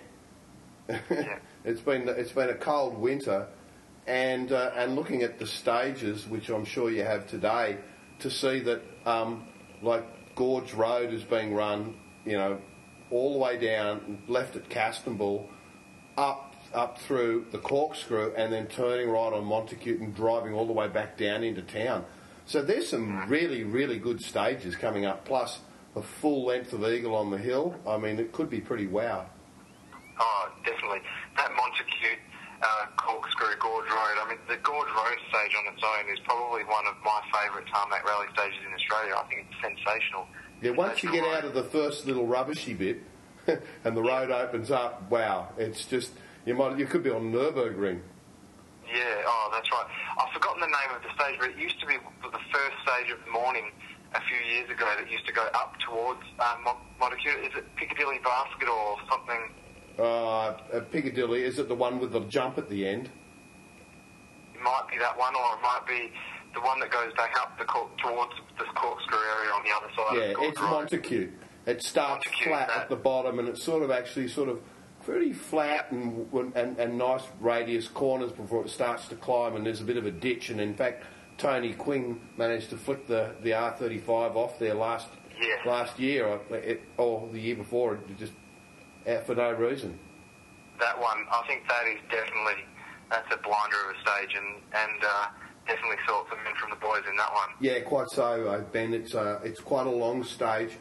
[0.90, 1.40] yeah.
[1.64, 3.48] it's been it's been a cold winter,
[4.08, 7.78] and uh, and looking at the stages, which I'm sure you have today,
[8.20, 9.46] to see that um,
[9.82, 12.60] like Gorge Road is being run, you know,
[13.12, 15.48] all the way down, left at Castambul,
[16.18, 20.74] up up through the corkscrew, and then turning right on Montacute and driving all the
[20.74, 22.06] way back down into town.
[22.46, 25.60] So there's some really really good stages coming up, plus
[25.96, 27.76] a full length of Eagle on the hill.
[27.88, 29.28] I mean, it could be pretty wow.
[30.20, 31.00] Oh, definitely.
[31.38, 32.18] That Montacute
[32.64, 34.16] uh, corkscrew Gorge Road.
[34.24, 37.68] I mean, the Gorge Road stage on its own is probably one of my favourite
[37.68, 39.16] tarmac rally stages in Australia.
[39.20, 40.28] I think it's sensational.
[40.62, 43.02] Yeah, once you get out of the first little rubbishy bit,
[43.84, 45.50] and the road opens up, wow!
[45.58, 46.12] It's just
[46.46, 48.00] you might you could be on Nurburgring.
[48.88, 49.88] Yeah, oh, that's right.
[50.18, 53.12] I've forgotten the name of the stage, but it used to be the first stage
[53.12, 53.72] of the morning
[54.14, 58.20] a few years ago that used to go up towards um, Mon- Is it Piccadilly
[58.24, 59.50] Basket or something?
[60.00, 63.10] Uh, at Piccadilly, is it the one with the jump at the end?
[64.56, 66.12] It might be that one, or it might be
[66.54, 70.18] the one that goes back up the towards the corkscrew area on the other side
[70.18, 70.60] Yeah, of it's.
[70.60, 71.32] Montacute.
[71.66, 74.60] It starts Montacute, flat that- at the bottom, and it's sort of actually sort of
[75.06, 79.82] pretty flat and, and and nice radius corners before it starts to climb, and there's
[79.82, 80.50] a bit of a ditch.
[80.50, 81.04] And in fact,
[81.38, 85.08] Tony Quinn managed to flick the the R35 off there last
[85.40, 85.56] Yeah.
[85.66, 88.34] last year, or, it, or the year before, it just
[89.08, 90.00] out for no reason.
[90.80, 92.64] that one, I think that is definitely
[93.10, 95.28] that's a blinder of a stage, and and uh,
[95.68, 97.50] definitely saw some men from the boys in that one.
[97.60, 98.94] Yeah, quite so, uh, Ben.
[98.94, 100.72] It's uh, it's quite a long stage,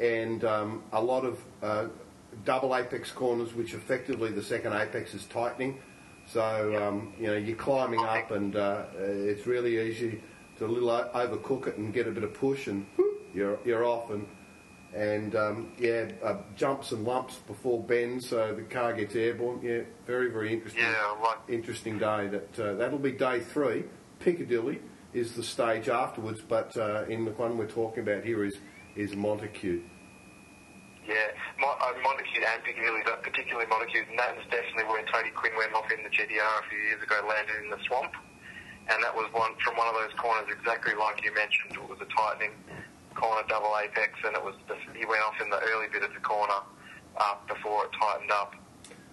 [0.00, 1.86] and um, a lot of uh,
[2.44, 5.80] double apex corners, which effectively the second apex is tightening.
[6.26, 6.42] So
[6.82, 10.22] um, you know you're climbing up, and uh, it's really easy
[10.58, 13.84] to a little overcook it and get a bit of push, and whoop, you're you're
[13.84, 14.26] off and.
[14.94, 19.60] And um, yeah, uh, jumps and lumps before bends, so the car gets airborne.
[19.60, 20.84] Yeah, very very interesting.
[20.84, 22.28] Yeah, like interesting day.
[22.28, 23.84] That uh, that'll be day three.
[24.20, 24.80] Piccadilly
[25.12, 28.58] is the stage afterwards, but uh, in the one we're talking about here is
[28.94, 29.82] is Montacute.
[31.04, 31.14] Yeah,
[31.58, 35.52] Mon- uh, Montacute and Piccadilly, but particularly Montacute, and that was definitely where Tony Quinn
[35.58, 38.12] went off in the GT-R a few years ago, landed in the swamp,
[38.88, 41.74] and that was one from one of those corners exactly like you mentioned.
[41.74, 42.54] It was a tightening
[43.14, 46.12] corner, double apex, and it was the, he went off in the early bit of
[46.12, 46.60] the corner
[47.16, 48.54] uh, before it tightened up.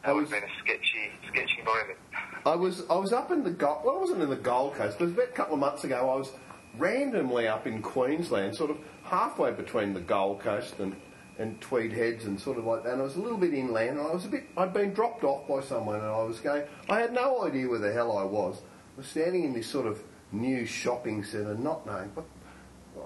[0.03, 1.99] That would have been a sketchy, sketchy moment.
[2.45, 3.81] I was I was up in the Gold.
[3.85, 4.99] Well, I wasn't in the Gold Coast.
[4.99, 6.09] It was about a couple of months ago.
[6.09, 6.31] I was
[6.77, 10.95] randomly up in Queensland, sort of halfway between the Gold Coast and
[11.37, 12.93] and Tweed Heads and sort of like that.
[12.93, 14.45] And I was a little bit inland, and I was a bit.
[14.57, 16.63] I'd been dropped off by someone, and I was going.
[16.89, 18.57] I had no idea where the hell I was.
[18.95, 22.11] I was standing in this sort of new shopping centre, not knowing.
[22.15, 22.25] But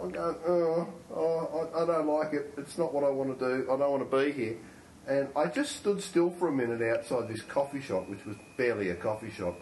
[0.01, 0.35] I'm going.
[0.47, 2.53] Oh, oh I, I don't like it.
[2.57, 3.63] It's not what I want to do.
[3.71, 4.57] I don't want to be here.
[5.07, 8.89] And I just stood still for a minute outside this coffee shop, which was barely
[8.89, 9.55] a coffee shop,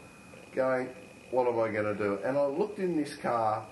[0.56, 0.90] going,
[1.32, 2.20] what am I going to do?
[2.24, 3.68] And I looked in this car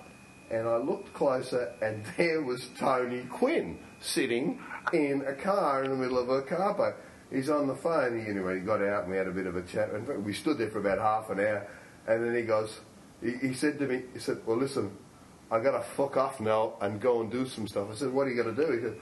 [0.50, 4.60] and I looked closer and there was Tony Quinn sitting
[4.92, 6.96] in a car in the middle of a car park.
[7.30, 8.20] He's on the phone.
[8.22, 9.90] He, anyway, he got out and we had a bit of a chat.
[9.92, 11.66] And we stood there for about half an hour.
[12.06, 12.80] And then he goes,
[13.22, 14.94] he, he said to me, he said, well, listen,
[15.52, 17.88] I got to fuck off now and go and do some stuff.
[17.92, 18.72] I said, what are you going to do?
[18.72, 18.96] He said,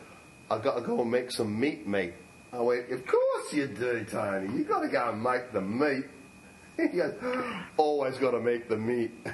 [0.50, 2.14] I got to go and make some meat, mate.
[2.52, 4.52] I went, of course you do, Tony.
[4.58, 6.04] You got to go and make the meat.
[6.76, 7.14] He goes,
[7.76, 9.10] always got to make the meat.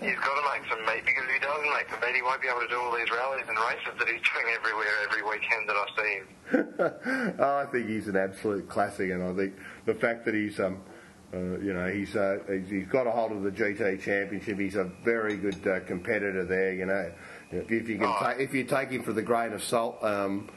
[0.00, 2.40] He's got to make some meat because if he doesn't make the meat, he won't
[2.40, 5.68] be able to do all these rallies and races that he's doing everywhere every weekend
[5.68, 7.34] that I see him.
[7.40, 10.80] oh, I think he's an absolute classic, and I think the fact that he's, um,
[11.32, 14.58] uh, you know, he's, uh, he's he's got a hold of the GT Championship.
[14.58, 16.72] He's a very good uh, competitor there.
[16.74, 17.12] You know,
[17.52, 18.16] if you can, Oh.
[18.18, 20.02] ta- if you take him for the grain of salt.
[20.02, 20.48] Um,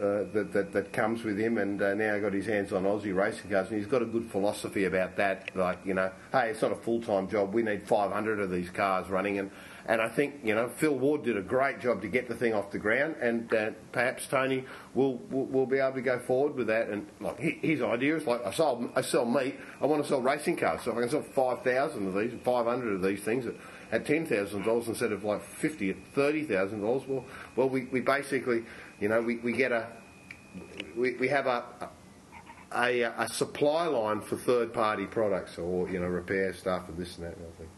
[0.00, 3.14] uh, that, that that comes with him, and uh, now got his hands on Aussie
[3.14, 5.54] racing cars, and he's got a good philosophy about that.
[5.54, 7.52] Like you know, hey, it's not a full time job.
[7.52, 9.50] We need 500 of these cars running, and
[9.86, 12.54] and I think you know Phil Ward did a great job to get the thing
[12.54, 14.64] off the ground, and uh, perhaps Tony
[14.94, 16.88] will, will will be able to go forward with that.
[16.88, 20.20] And like his idea is like I sell I sell meat, I want to sell
[20.20, 23.46] racing cars, so if I can sell 5,000 of these, 500 of these things.
[23.46, 23.54] At,
[23.92, 27.24] at ten thousand dollars instead of like fifty at thirty thousand dollars, well,
[27.56, 28.64] well, we, we basically,
[28.98, 29.86] you know, we, we get a,
[30.96, 31.90] we, we have a,
[32.74, 37.18] a a supply line for third party products or you know repair stuff and this
[37.18, 37.68] and that and thing.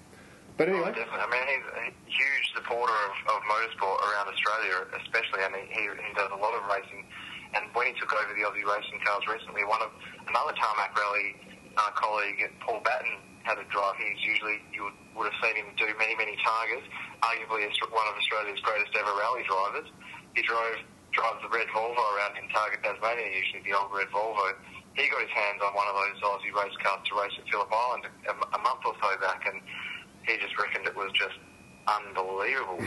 [0.56, 1.18] But Oh, anyway, definitely.
[1.18, 5.42] I mean, he's a huge supporter of, of motorsport around Australia, especially.
[5.42, 7.02] I mean, he, he does a lot of racing.
[7.58, 9.90] And when he took over the Aussie racing cars recently, one of
[10.30, 11.34] another tarmac rally
[11.74, 13.98] uh, colleague, Paul Batten, had a drive.
[13.98, 16.86] He's usually you would, would have seen him do many, many Targas.
[17.22, 19.90] Arguably, one of Australia's greatest ever rally drivers.
[20.34, 20.80] He drove
[21.14, 24.50] drives the red Volvo around in Targa, Tasmania, usually the old red Volvo.
[24.98, 27.70] He got his hands on one of those Aussie race cars to race at Phillip
[27.70, 29.62] Island a, a month or so back, and
[30.26, 31.38] he just reckoned it was just
[31.86, 32.84] unbelievable.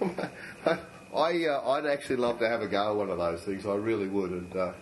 [1.14, 3.66] I uh, I'd actually love to have a go at one of those things.
[3.66, 4.30] I really would.
[4.30, 4.72] And uh,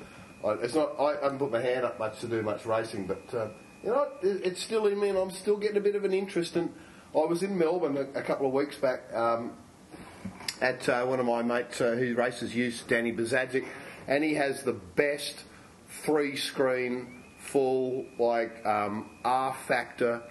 [0.44, 3.34] I, it's not I haven't put my hand up much to do much racing, but
[3.34, 3.48] uh,
[3.82, 6.12] you know it, it's still in me, and I'm still getting a bit of an
[6.12, 6.56] interest.
[6.56, 6.72] And
[7.14, 9.52] I was in Melbourne a, a couple of weeks back um,
[10.60, 13.66] at uh, one of my mates uh, who races used Danny Bazadzic,
[14.08, 15.44] and he has the best
[16.04, 20.22] three screen full like um, R factor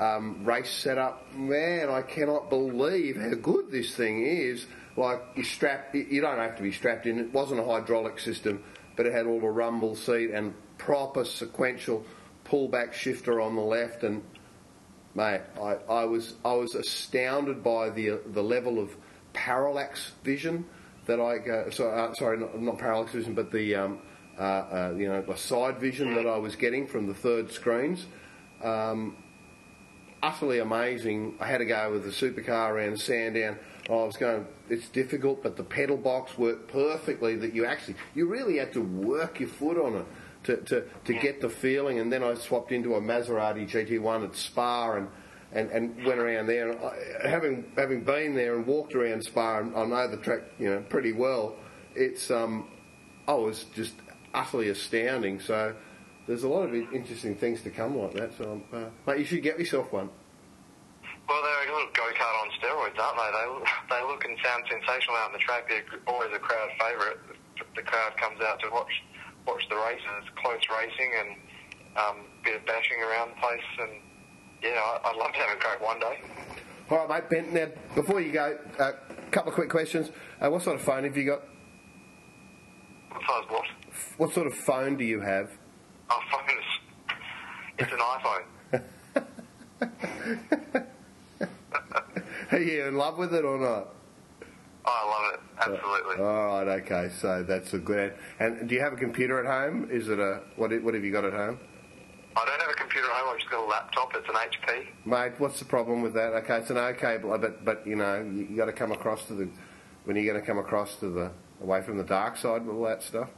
[0.00, 1.32] um, race setup.
[1.34, 4.66] Man, I cannot believe how good this thing is.
[4.96, 7.18] Like you strap, you- don't have to be strapped in.
[7.18, 8.64] It wasn't a hydraulic system,
[8.96, 12.04] but it had all the rumble seat and proper sequential
[12.44, 14.02] pullback shifter on the left.
[14.02, 14.22] And
[15.14, 18.96] mate, I, I was I was astounded by the the level of
[19.34, 20.64] parallax vision
[21.06, 23.98] that I uh, so, uh, sorry not, not parallax vision, but the um,
[24.38, 28.06] uh, uh, you know side vision that I was getting from the third screens.
[28.62, 29.16] Um,
[30.22, 31.36] utterly amazing.
[31.40, 33.58] I had to go with the supercar around Sandown.
[33.88, 37.36] I was going, it's difficult, but the pedal box worked perfectly.
[37.36, 40.06] That you actually, you really had to work your foot on it
[40.44, 41.98] to, to, to get the feeling.
[41.98, 45.08] And then I swapped into a Maserati GT1 at Spa and,
[45.52, 46.70] and, and went around there.
[46.70, 50.42] And I, having having been there and walked around Spa, and I know the track
[50.58, 51.56] you know pretty well.
[51.94, 52.68] It's um,
[53.26, 53.94] I was just
[54.32, 55.40] utterly astounding.
[55.40, 55.74] So
[56.30, 58.30] there's a lot of interesting things to come like that.
[58.38, 60.08] So uh, mate, you should get yourself one.
[61.28, 63.30] Well, they're a little go kart on steroids, aren't they?
[63.34, 63.46] They
[63.90, 65.68] they look and sound sensational out on the track.
[65.68, 67.18] They're always a crowd favourite.
[67.74, 68.92] The crowd comes out to watch
[69.44, 71.28] watch the races, close racing, and
[71.98, 73.68] um, bit of bashing around the place.
[73.82, 73.90] And
[74.62, 76.20] yeah, I'd love to have a crack one day.
[76.90, 77.30] All right, mate.
[77.30, 77.66] Ben, now,
[77.96, 78.92] before you go, a uh,
[79.32, 80.10] couple of quick questions.
[80.40, 81.42] Uh, what sort of phone have you got?
[83.10, 83.64] What size what?
[84.16, 85.50] What sort of phone do you have?
[86.10, 86.64] Oh, phone is...
[87.78, 88.44] It's an iPhone.
[92.52, 93.94] Are you in love with it or not?
[94.84, 95.40] Oh, I love it.
[95.58, 96.16] Absolutely.
[96.18, 97.10] Uh, all right, okay.
[97.20, 98.14] So that's a good.
[98.38, 99.88] And do you have a computer at home?
[99.90, 100.70] Is it a what?
[100.82, 101.60] What have you got at home?
[102.36, 103.28] I don't have a computer at home.
[103.32, 104.12] I've just got a laptop.
[104.14, 104.86] It's an HP.
[105.04, 106.32] Mate, what's the problem with that?
[106.42, 109.34] Okay, it's an okay, but but you know you, you got to come across to
[109.34, 109.48] the
[110.04, 111.30] when you're going to come across to the
[111.62, 113.28] away from the dark side with all that stuff.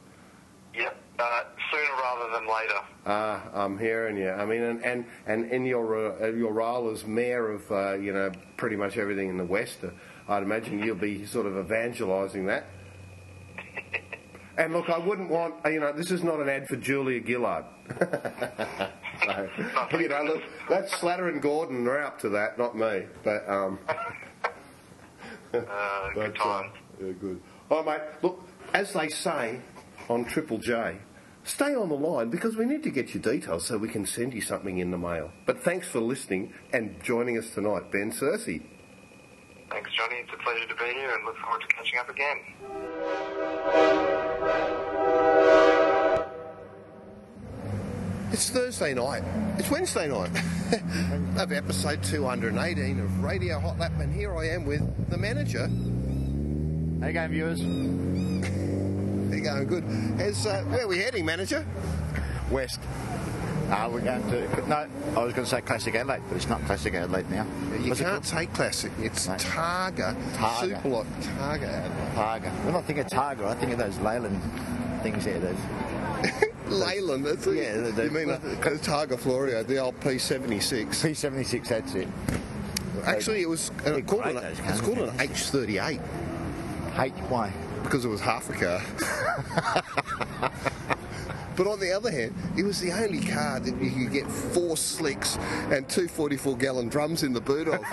[0.74, 0.96] Yep.
[1.18, 2.80] Uh, sooner rather than later.
[3.06, 4.30] Ah, I'm hearing you.
[4.30, 8.12] I mean, and and, and in your uh, your role as mayor of uh, you
[8.12, 9.90] know pretty much everything in the west, uh,
[10.28, 12.64] I'd imagine you'll be sort of evangelising that.
[14.58, 17.66] and look, I wouldn't want you know this is not an ad for Julia Gillard.
[18.00, 19.48] so,
[19.98, 23.02] you know, look, that's Slater and Gordon are up to that, not me.
[23.22, 23.78] But um,
[25.52, 26.70] Uh, good time.
[27.00, 27.40] yeah, good.
[27.70, 28.08] All right, mate.
[28.22, 28.40] Look,
[28.72, 29.60] as they say
[30.12, 30.98] on Triple J,
[31.42, 34.34] stay on the line because we need to get your details so we can send
[34.34, 35.30] you something in the mail.
[35.46, 38.62] But thanks for listening and joining us tonight, Ben Cersei.
[39.70, 40.16] Thanks, Johnny.
[40.16, 42.36] It's a pleasure to be here and look forward to catching up again.
[48.32, 49.22] It's Thursday night.
[49.58, 50.30] It's Wednesday night
[51.38, 55.68] of episode 218 of Radio Hot Lap, and here I am with the manager.
[57.00, 58.58] Hey, you going, viewers?
[59.32, 59.84] They're going good.
[59.84, 61.64] Uh, where are we heading, manager?
[62.50, 62.78] West.
[63.70, 64.68] Uh, we're going to.
[64.68, 67.46] No, I was going to say Classic Adelaide, but it's not Classic Adelaide now.
[67.80, 68.92] You What's can't say classic.
[69.00, 69.34] It's No.
[69.36, 70.14] Targa.
[70.34, 70.60] Targa.
[70.60, 71.62] Super lot Targa.
[71.62, 72.14] Adelaide.
[72.14, 72.64] Targa.
[72.66, 74.38] When I think of Targa, I think of those Leyland
[75.02, 75.40] things there.
[75.40, 75.56] Those.
[76.68, 77.56] Leyland, that's it.
[77.56, 80.84] Yeah, the- the- you mean uh, Targa Florio, the old P76.
[80.88, 82.08] P76, that's it.
[83.04, 85.08] Actually, it was uh, called an, it's called an.
[85.16, 86.00] H38
[86.98, 87.50] H, why?
[87.82, 88.82] Because it was half a car.
[91.56, 94.76] but on the other hand, it was the only car that you could get four
[94.76, 95.36] slicks
[95.70, 97.80] and two 44 gallon drums in the boot of.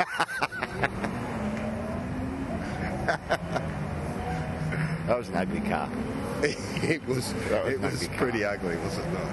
[5.10, 5.90] That was an ugly car.
[6.44, 8.18] it was, That was it was ugly car.
[8.18, 9.28] pretty ugly, was it not?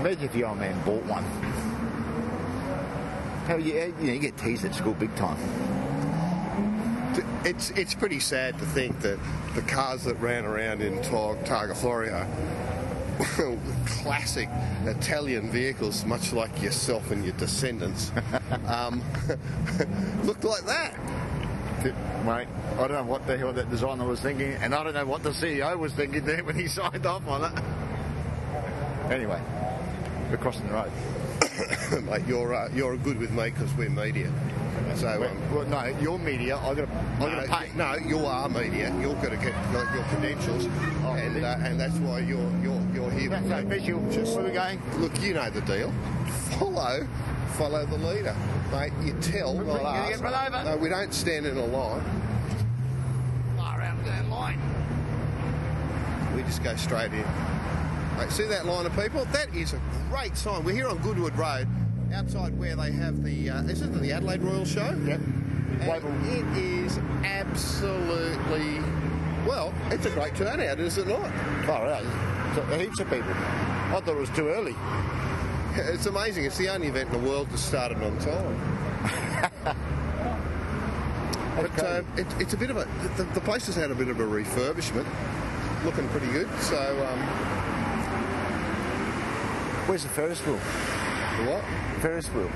[0.00, 1.24] Imagine if your old man bought one.
[3.44, 5.36] How you, you, know, you get teased at school big time.
[7.42, 9.18] It's it's pretty sad to think that
[9.54, 12.26] the cars that ran around in Tar- Targa Florio
[13.38, 14.48] were classic
[14.84, 18.12] Italian vehicles, much like yourself and your descendants,
[18.66, 19.02] um,
[20.24, 20.94] looked like that.
[22.26, 25.06] Mate, I don't know what the hell that designer was thinking, and I don't know
[25.06, 27.62] what the CEO was thinking there when he signed off on it.
[29.10, 29.40] Anyway,
[30.30, 32.02] we're crossing the road.
[32.04, 34.30] Mate, you're uh, you're good with me because we're media.
[34.96, 37.70] So um, well, no, your media, I got to, I got to no, pay.
[37.74, 38.94] no, you are media.
[39.00, 43.10] You've got to get like, your credentials, and uh, and that's why you're you're you're
[43.10, 43.30] here.
[43.30, 44.10] That's official.
[44.10, 44.80] Just- Where we going?
[44.98, 45.92] Look, you know the deal.
[46.58, 47.06] Follow,
[47.56, 48.36] follow the leader,
[48.72, 48.92] mate.
[49.02, 49.56] You tell.
[49.56, 50.08] We're not us.
[50.10, 50.64] get run over.
[50.70, 52.02] No, we don't stand in a line.
[53.56, 54.58] Far out of that line.
[56.36, 57.24] We just go straight in.
[58.18, 59.24] Mate, see that line of people?
[59.26, 60.62] That is a great sign.
[60.64, 61.66] We're here on Goodwood Road,
[62.12, 63.50] outside where they have the.
[63.50, 64.96] Uh, is it the Adelaide Royal Show?
[65.06, 65.20] Yep.
[65.80, 68.80] And it is absolutely.
[69.46, 71.30] Well, it's a great turnout, is it not?
[71.68, 72.04] Out.
[72.54, 73.30] So, heaps of people.
[73.30, 74.74] I thought it was too early.
[75.72, 76.44] It's amazing.
[76.44, 78.58] It's the only event in the world that started on time.
[81.56, 82.88] but um, it, it's a bit of a.
[83.16, 85.06] The, the place has had a bit of a refurbishment,
[85.84, 86.48] looking pretty good.
[86.60, 87.20] So, um,
[89.90, 90.60] Where's the Ferris wheel?
[91.38, 91.64] The what?
[92.00, 92.50] Ferris wheel.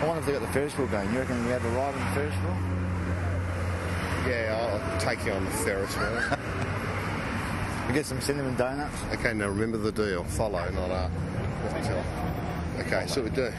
[0.00, 1.12] I wonder if they got the Ferris wheel going.
[1.12, 2.56] You reckon we have a ride on the Ferris wheel?
[4.28, 6.38] Yeah, I'll take you on the Ferris wheel.
[7.88, 9.02] We get some cinnamon donuts.
[9.14, 10.22] okay, now remember the deal.
[10.22, 12.86] Follow, not uh, what.
[12.86, 13.50] Okay, so we do.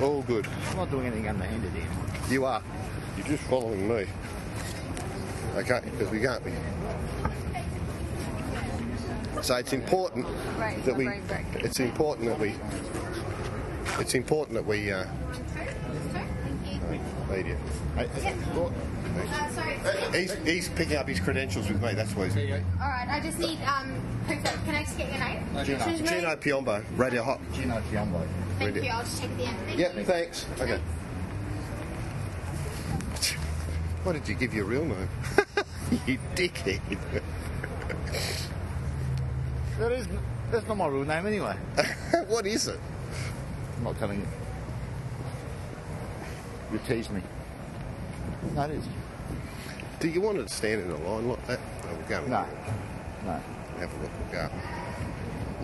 [0.00, 0.46] All good.
[0.70, 1.88] I'm not doing anything underhanded here.
[2.30, 2.62] You are.
[3.16, 4.06] You're just following me.
[5.56, 6.52] Okay, because we can't be.
[9.42, 10.26] So it's important
[10.58, 11.04] Right, that we.
[11.04, 11.44] brain break.
[11.64, 12.54] It's important that we.
[13.98, 14.92] It's important that we.
[14.92, 15.04] Uh,
[17.30, 17.56] media.
[17.96, 18.04] Uh,
[19.52, 19.78] sorry.
[20.12, 21.94] He's, he's picking up his credentials with me.
[21.94, 22.36] That's why he's.
[22.36, 23.92] All right, I just need um,
[24.26, 25.44] can I just get your name?
[25.64, 25.78] Gino.
[25.78, 27.40] Just Gino Piombo, Radio Hot.
[27.54, 28.26] Gino Fiumbo.
[28.58, 28.82] Thank Radio.
[28.84, 28.90] you.
[28.90, 29.56] I'll just take the end.
[29.66, 30.04] Thank Yep, you.
[30.04, 30.46] thanks.
[30.60, 30.78] Okay.
[34.04, 35.08] Why did you give your real name?
[36.06, 36.80] you dickhead.
[39.80, 40.06] That is,
[40.50, 41.56] that's not my real name anyway.
[42.28, 42.78] what is it?
[43.78, 44.26] I'm not telling you.
[46.70, 47.22] You tease me.
[48.54, 48.84] No, it is.
[49.98, 51.60] Do you want to stand in a line like that?
[51.82, 52.20] No, we'll go.
[52.26, 52.46] No.
[53.24, 53.40] No.
[53.78, 54.10] Have a look.
[54.20, 54.50] We'll go.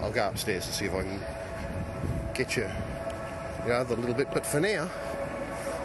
[0.01, 1.21] I'll go upstairs and see if I can
[2.33, 2.67] get you,
[3.65, 4.29] you know, the little bit.
[4.33, 4.89] But for now,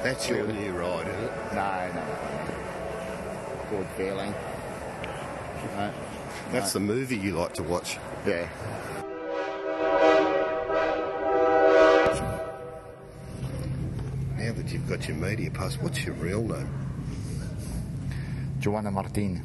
[0.03, 0.53] that's your Really?
[0.53, 1.53] new ride, isn't it?
[1.53, 3.77] No, no, no.
[3.77, 4.33] Good feeling.
[5.75, 5.91] No.
[6.51, 7.97] That's the movie you like to watch.
[8.27, 8.47] Yeah.
[14.37, 16.69] Now that you've got your media pass, what's your real name?
[18.59, 19.41] Joanna Martin.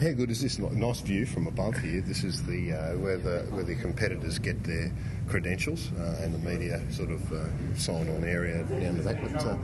[0.00, 0.58] How good is this?
[0.58, 2.02] Ni- Nice view from above here.
[2.02, 4.92] This is the uh, where the where the competitors get their
[5.26, 7.44] credentials uh, and the media sort of uh,
[7.76, 9.16] sign on area down the back.
[9.22, 9.54] But, uh,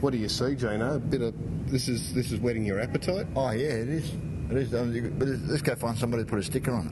[0.00, 0.96] what do you see, Jano?
[0.96, 1.34] A bit of
[1.70, 3.26] this is this is whetting your appetite.
[3.36, 4.10] Oh, yeah, it is.
[4.50, 4.74] It is.
[4.74, 6.86] Um, But let's go find somebody to put a sticker on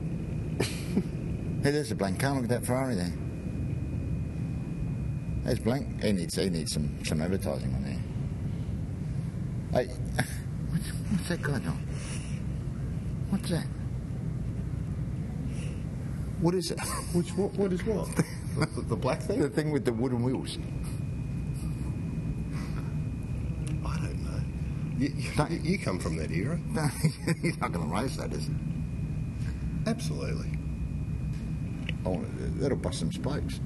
[0.59, 0.65] it.
[1.63, 2.33] hey, there's a blank car.
[2.35, 3.13] Look at that Ferrari there.
[5.43, 6.03] There's blank.
[6.03, 7.99] He needs, he needs some, some advertising on there.
[9.83, 9.87] Hey,
[10.69, 11.87] what's, what's that guy doing?
[13.29, 13.65] What's that?
[16.41, 16.79] What is it?
[17.13, 17.53] Which what?
[17.53, 18.07] What is what?
[18.57, 19.39] the, the black thing?
[19.41, 20.57] the thing with the wooden wheels.
[23.85, 24.41] I don't know.
[24.97, 26.59] You, you, you come from that era.
[26.69, 26.87] No,
[27.41, 28.53] he's not going to race that, is he?
[29.85, 30.57] Absolutely.
[32.05, 32.23] Oh,
[32.57, 33.59] that'll bust some spikes.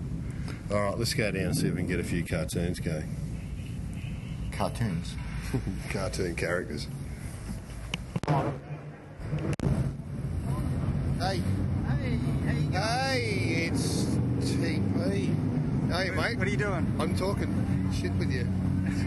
[0.71, 3.15] All right, let's go down and see if we can get a few cartoons going.
[4.51, 5.15] Cartoons.
[5.89, 6.87] Cartoon characters.
[8.27, 8.43] Hey.
[11.19, 12.19] Hey.
[12.71, 14.03] Hey, it's
[14.41, 15.35] TP.
[15.91, 16.37] Hey, mate.
[16.37, 16.95] What are you doing?
[16.99, 18.47] I'm talking shit with you.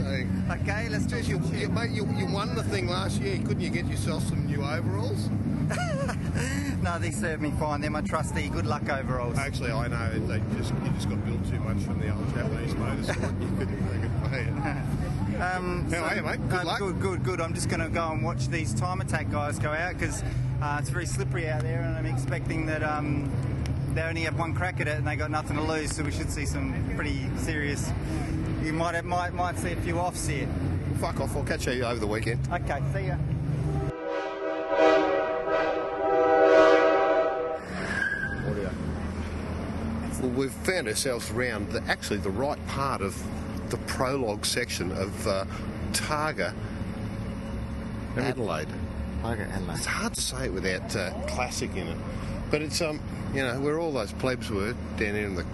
[0.07, 3.38] Okay, let's Geez, you, you, mate, you, you won the thing last year.
[3.38, 5.28] Couldn't you get yourself some new overalls?
[6.82, 7.80] No, they serve me fine.
[7.80, 9.38] They're my trusty good luck overalls.
[9.38, 12.74] Actually, I know they just you just got built too much from the old Japanese
[12.74, 13.40] motorsport.
[13.40, 14.82] you couldn't, couldn't pay it.
[15.40, 16.48] Um, How are you, mate?
[16.50, 16.78] Good uh, luck.
[16.78, 17.40] Good, good, good.
[17.40, 20.22] I'm just going to go and watch these time attack guys go out because
[20.61, 23.30] uh, it's very slippery out there, and I'm expecting that um,
[23.94, 25.96] they only have one crack at it and they got nothing to lose.
[25.96, 27.90] So we should see some pretty serious.
[28.62, 30.48] You might have, might might see a few offs here.
[31.00, 31.34] Fuck off.
[31.34, 32.46] I'll catch you over the weekend.
[32.52, 33.16] Okay, see ya.
[40.20, 43.20] Well, we've found ourselves around the, actually the right part of
[43.70, 45.44] the prologue section of uh,
[45.90, 46.54] Targa,
[48.16, 48.68] Adelaide.
[49.24, 49.74] Okay, hello.
[49.74, 51.98] It's hard to say it without uh, classic in it,
[52.52, 53.00] but it's um,
[53.34, 55.44] you know, where all those plebs were down in the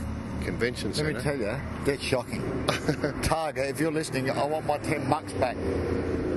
[0.44, 1.12] convention Let centre.
[1.14, 2.40] me tell you, that's shocking.
[3.22, 5.56] Targa, if you're listening, I want my 10 bucks back.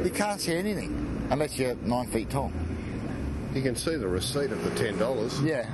[0.04, 2.52] You can't see anything unless you're nine feet tall.
[3.54, 5.42] You can see the receipt of the ten dollars.
[5.42, 5.66] Yeah,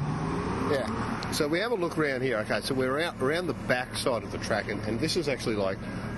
[0.71, 1.31] yeah.
[1.31, 2.37] So we have a look around here.
[2.39, 5.27] Okay, so we're out around the back side of the track, and, and this is
[5.29, 5.77] actually like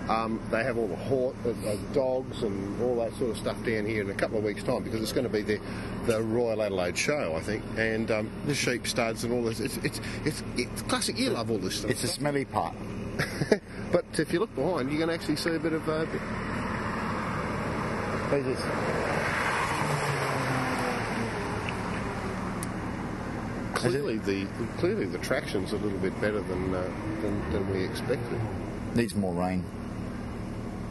[0.09, 3.85] um, they have all the hort, uh, dogs, and all that sort of stuff down
[3.85, 5.59] here in a couple of weeks' time because it's going to be the
[6.07, 9.59] the Royal Adelaide Show, I think, and um, the sheep studs and all this.
[9.59, 11.17] It's it's it's, it's classic.
[11.19, 11.91] You love all this stuff.
[11.91, 12.73] It's a smelly part.
[13.91, 15.87] but if you look behind, you're going to actually see a bit of.
[15.87, 16.05] Uh,
[18.29, 18.61] Who's this?
[23.79, 24.45] clearly, the
[24.77, 26.81] clearly the traction's a little bit better than uh,
[27.21, 28.39] than, than we expected.
[28.95, 29.63] Needs more rain.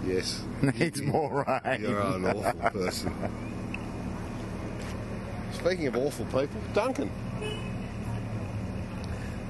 [0.06, 0.42] Yes.
[0.62, 1.80] Needs more rain.
[1.82, 3.12] You're an awful person.
[5.52, 7.10] Speaking of awful people, Duncan.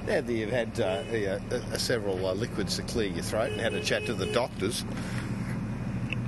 [0.07, 3.51] Now that you've had uh, yeah, uh, uh, several uh, liquids to clear your throat
[3.51, 4.81] and had a chat to the doctors,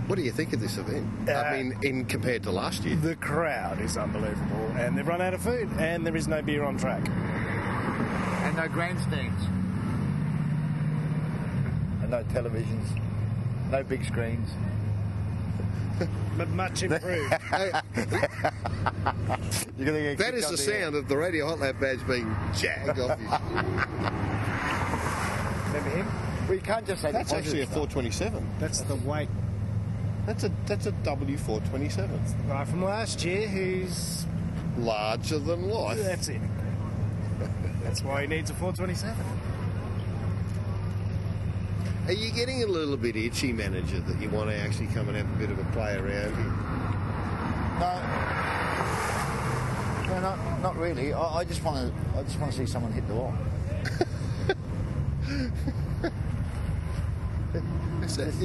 [0.05, 1.07] what do you think of this event?
[1.27, 2.95] I Uh, mean, in compared to last year.
[2.97, 6.63] The crowd is unbelievable, and they've run out of food, and there is no beer
[6.63, 7.07] on track.
[8.43, 9.41] And no grandstands.
[12.01, 12.87] And no televisions.
[13.71, 14.49] No big screens.
[16.37, 17.31] But much improved.
[19.77, 21.79] You're gonna get That kicked is off the the sound of the Radio Hot Lap
[21.79, 23.29] badge being jagged off his...
[25.67, 26.07] Remember him?
[26.47, 28.33] Well, you can't just say That's actually a positive stuff.
[28.43, 28.47] 427.
[28.59, 29.29] That's the weight
[30.25, 32.47] That's a that's a W427.
[32.47, 34.25] guy from last year who's.
[34.77, 35.99] Larger than life.
[36.01, 36.41] That's it.
[37.83, 39.23] That's why he needs a 427.
[42.07, 45.17] Are you getting a little bit itchy, manager, that you want to actually come and
[45.17, 46.53] have a bit of a play around here?
[47.79, 48.01] No.
[50.07, 51.13] No, not, not really.
[51.13, 52.19] I, I just want to.
[52.19, 53.33] I just want to see someone hit the wall.
[58.03, 58.41] Is that, is,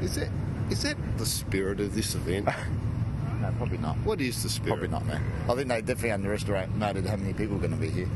[0.00, 0.28] is that
[0.70, 2.48] is that the spirit of this event?
[3.40, 3.96] No, probably not.
[4.04, 4.68] What is the spirit?
[4.68, 5.24] Probably not, man.
[5.48, 8.08] I think they definitely underestimated how many people are going to be here.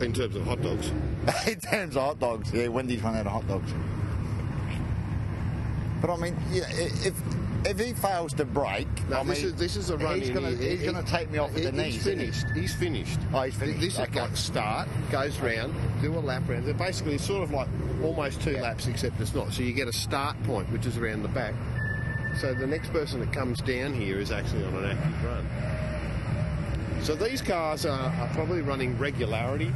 [0.00, 0.88] In terms of hot dogs.
[1.46, 3.70] In terms of hot dogs, yeah, Wendy's run out of hot dogs.
[6.00, 7.14] But I mean, yeah, if
[7.64, 10.18] if he fails to break, No, I this mean, is this is a run.
[10.20, 12.04] He's going to He- to take me off he- at the he's knees.
[12.04, 12.10] he?
[12.10, 12.46] finished.
[12.56, 13.20] He's finished.
[13.32, 13.80] Oh, he's finished.
[13.80, 14.20] This is Okay.
[14.20, 16.66] like start, goes round, do a lap round.
[16.66, 17.68] They're basically sort of like
[18.02, 19.52] almost two laps, except it's not.
[19.52, 21.54] So you get a start point, which is around the back.
[22.40, 25.46] So the next person that comes down here is actually on an active run.
[27.02, 29.72] So these cars are, are probably running regularity.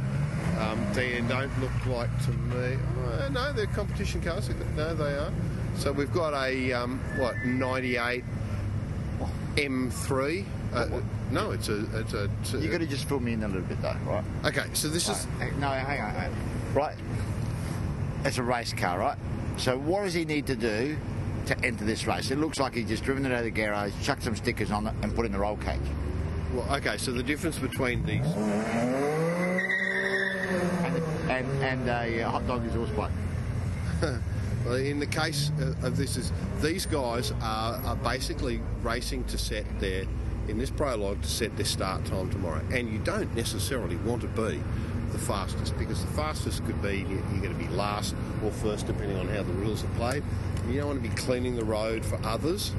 [0.59, 2.77] Um, they don't look like to me.
[3.05, 4.49] Oh, no, they're competition cars.
[4.75, 5.31] No, they are.
[5.75, 8.23] So we've got a um, what 98
[9.55, 10.45] M3.
[10.73, 11.01] Uh,
[11.31, 12.29] no, it's a it's a.
[12.41, 14.23] It's You got to just fill me in a little bit, though, right?
[14.45, 15.27] Okay, so this is
[15.59, 16.73] No, hang on, hang on.
[16.73, 16.95] Right,
[18.23, 19.17] it's a race car, right?
[19.57, 20.97] So what does he need to do
[21.47, 22.31] to enter this race?
[22.31, 24.87] It looks like he's just driven it out of the garage, chucked some stickers on
[24.87, 25.79] it, and put in the roll cage.
[26.53, 26.97] Well, okay.
[26.97, 28.25] So the difference between these.
[31.29, 33.11] And and a uh, hot dog is pipe.
[34.65, 35.49] Well, in the case
[35.81, 40.03] of this, is these guys are, are basically racing to set their
[40.49, 44.27] in this prologue to set their start time tomorrow, and you don't necessarily want to
[44.27, 44.61] be
[45.11, 49.17] the fastest because the fastest could be you're going to be last or first depending
[49.17, 50.23] on how the rules are played.
[50.67, 52.73] You don't want to be cleaning the road for others.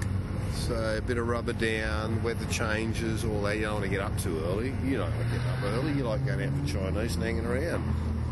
[0.67, 3.57] So a bit of rubber down, weather changes, all that.
[3.57, 4.73] You don't want to get up too early.
[4.85, 5.93] You don't want to get up early.
[5.93, 7.83] You like going out for Chinese and hanging around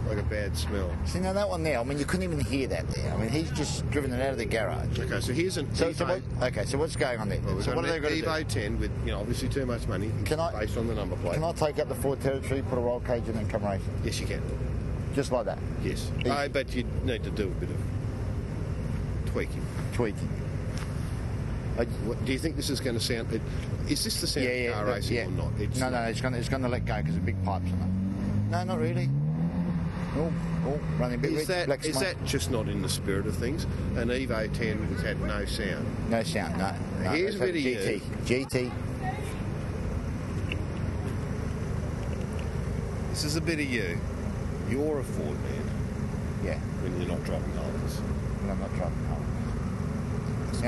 [0.09, 0.91] like a bad smell.
[1.05, 3.13] See, now that one there, I mean, you couldn't even hear that there.
[3.13, 4.99] I mean, he's just driven it out of the garage.
[4.99, 7.41] Okay, so here's an So, so what, okay, so what's going on there?
[7.45, 8.27] Well, so what are they going to do?
[8.27, 11.17] Evo 10 with, you know, obviously too much money Can I- based on the number
[11.17, 11.35] plate.
[11.35, 13.89] Can I take up the Ford Territory, put a roll cage in, and come racing?
[14.05, 14.43] Yes, you can.
[15.15, 16.11] Just like that, Yes.
[16.21, 16.31] Easy.
[16.31, 17.77] Uh, but you need to do a bit of
[19.33, 19.63] tweaking.
[19.95, 20.29] tweaking.
[21.77, 23.41] Do you think this is going to sound...
[23.89, 25.27] Is this the sound yeah, of yeah, car that- racing yeah.
[25.27, 25.53] or not?
[25.59, 27.67] It's no, no, it's going to it's going to let go because of big pipes
[27.67, 28.51] in it.
[28.51, 29.09] No, not really.
[30.17, 30.33] Oh,
[30.67, 33.37] oh, running a bit Is red, that, is that just not in the spirit of
[33.37, 33.65] things?
[33.97, 36.11] An Evo 10 has had no sound.
[36.11, 36.75] No sound, no.
[37.03, 38.01] no Here's a bit of GT.
[38.25, 38.73] GT.
[43.11, 43.99] This is a bit of you.
[44.71, 45.71] You're a Ford man
[46.45, 48.01] Yeah, when you're not driving Holdens.
[48.43, 49.06] but I'm not driving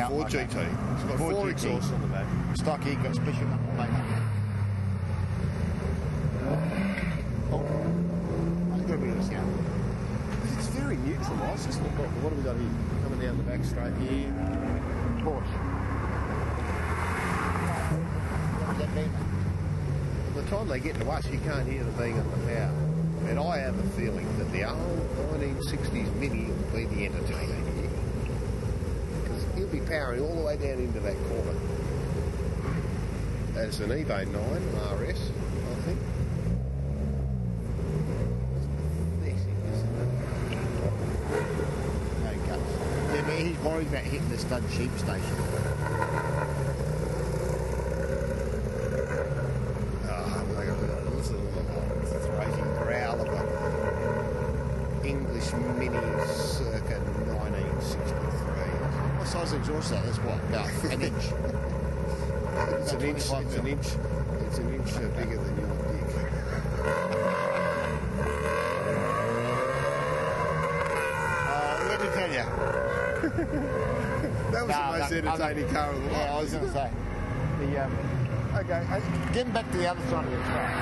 [0.00, 0.22] home.
[0.22, 0.66] It's a Now, Ford.
[0.66, 0.94] GT.
[0.94, 1.50] It's got Ford four GT.
[1.50, 2.26] exhausts on the back.
[2.56, 3.46] Stocky, got special
[3.76, 3.90] plate.
[7.50, 7.64] Oh,
[8.86, 9.64] got a bit of a sound.
[10.56, 11.90] It's very neutralised, isn't it?
[11.92, 12.70] What, what have we got here?
[13.02, 14.32] Coming down the back straight here.
[15.24, 15.56] Porsche.
[18.78, 18.94] That?
[20.34, 22.72] By the time they get to us, you can't hear the bang of the power.
[23.28, 24.78] And I have a feeling that the old
[25.34, 27.67] 1960s Mini will be the entertainer
[29.70, 29.80] here.
[29.80, 31.54] Be powering all the way down into that corner.
[33.54, 35.98] That's an Evo 9 RS, I think.
[42.24, 42.52] No guts.
[42.52, 45.36] Uh, yeah, but he's worried about hitting the stud sheep station.
[50.06, 51.20] Ah, they got a little
[52.22, 53.30] throaty growl of a
[55.06, 59.26] English Mini circa 1963.
[59.48, 60.04] What size exhaust that?
[60.04, 61.14] That's what, about an inch?
[62.80, 63.16] It's an inch.
[63.18, 63.86] It's an inch.
[64.46, 67.18] It's an inch uh, bigger than your dick.
[70.58, 72.44] Uh, let me tell you.
[74.50, 76.18] That was No, the most no, entertaining car of the lot.
[76.18, 76.90] Yeah, I was going to say.
[77.58, 77.98] The, um,
[78.54, 80.74] okay, getting back to the other side of the track.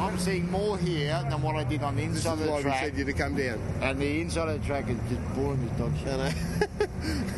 [0.00, 2.50] I'm seeing more here than what I did on the inside This is inside of
[2.50, 2.84] why the we track.
[2.84, 3.58] said you to come down.
[3.80, 6.68] And the inside of the track is just boring as dog shit.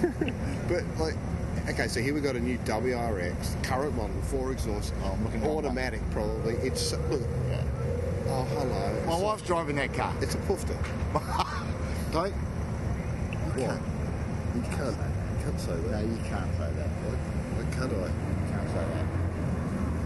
[0.68, 1.14] But like,
[1.68, 5.44] okay, so here we got a new WRX, current model, four exhaust, Oh, I'm looking
[5.46, 6.54] automatic probably.
[6.56, 7.20] It's look.
[7.48, 7.62] Yeah.
[8.28, 9.02] Oh hello.
[9.06, 10.14] My It's a- wife's driving that car.
[10.20, 10.76] It's a poofter.
[12.12, 12.32] Don't.
[12.32, 13.82] You can't.
[14.54, 14.96] You can't.
[14.96, 16.02] You can't say No, that.
[16.04, 16.88] you can't say that.
[16.88, 17.14] Why,
[17.62, 17.96] why can't I?
[17.96, 19.06] You can't say that.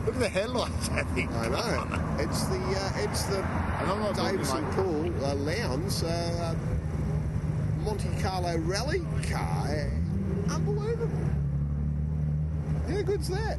[0.06, 1.30] Look at the headlights, I think.
[1.32, 2.18] I know.
[2.18, 6.54] It's the uh, it's the And I'm not like- Pool uh, Lowndes uh,
[7.88, 9.90] Monte Carlo rally car.
[10.50, 11.24] Unbelievable.
[12.86, 13.58] How good's that?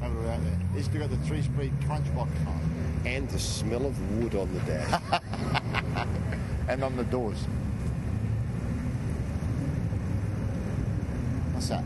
[0.00, 0.58] Have a look out there.
[0.76, 2.60] He's still got the three-speed crunch box on.
[3.04, 5.02] And the smell of wood on the dash.
[6.68, 7.38] and on the doors.
[11.52, 11.82] What's that?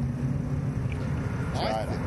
[1.55, 1.89] I Toyota.
[1.89, 2.03] think,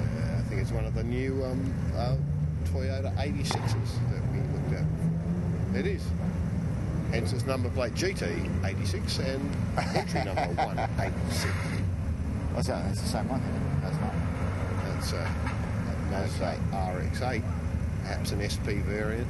[0.00, 2.16] uh, I think it's one of the new um, uh,
[2.76, 3.74] Toyota 86s
[4.10, 5.78] that we looked at.
[5.78, 6.02] It is.
[7.10, 9.56] Hence its number plate GT 86 and
[9.96, 11.54] entry number 186.
[12.52, 12.84] What's that?
[12.84, 13.40] That's the same one.
[13.80, 14.12] That's not.
[14.84, 16.58] That's uh, a, a Mazda
[16.98, 17.42] RX-8,
[18.02, 19.26] perhaps an SP variant.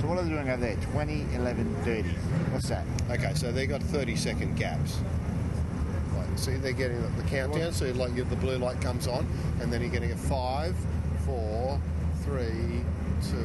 [0.00, 0.76] So what are they doing over there?
[0.76, 2.08] 2011 30.
[2.52, 2.84] What's that?
[3.10, 5.00] Okay, so they got 30 second gaps.
[6.36, 7.72] See, they're getting the, countdown.
[7.72, 9.26] So like the blue light comes on,
[9.60, 10.76] and then you're getting a five,
[11.24, 11.80] four,
[12.24, 12.82] three,
[13.22, 13.36] two,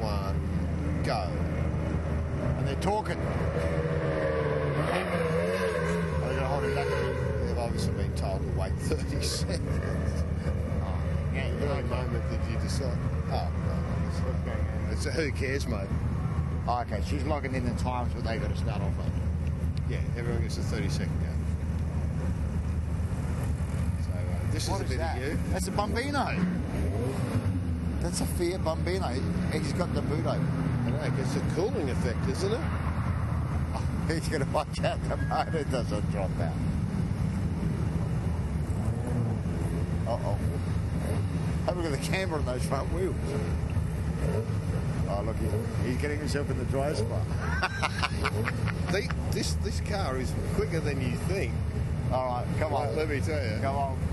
[0.00, 0.34] one,
[1.04, 1.28] go.
[2.58, 3.16] And they're talking.
[3.16, 3.26] Are
[6.28, 6.88] they going to hold it back?
[7.46, 10.24] They've obviously been told to wait 30 seconds.
[10.82, 11.02] Oh,
[11.34, 12.98] yeah, At what moment did you decide?
[13.30, 13.90] Oh, no,
[14.92, 15.88] it's a who cares mode.
[16.66, 19.12] Oh, okay, she's logging in the times, but they got to start off on.
[19.88, 21.30] Yeah, everyone gets a 30 second gap.
[24.04, 25.16] So uh, this What is a bit that?
[25.16, 25.38] of you.
[25.52, 26.36] That's a Bambino.
[28.00, 29.08] That's a Fiat Bambino.
[29.52, 30.46] He's got the boot open.
[30.86, 32.60] I know, it's a cooling effect, isn't it?
[34.08, 36.52] He's going to watch out the motor doesn't drop out.
[40.08, 40.38] Uh-oh.
[41.66, 43.14] Have a look at the camera on those front wheels.
[45.08, 45.36] Oh, look,
[45.84, 47.22] he's getting himself in the dry spot.
[48.90, 51.54] The, this this car is quicker than you think.
[52.12, 52.88] All right, come on.
[52.88, 53.60] Right, let me tell you.
[53.62, 54.09] Come on.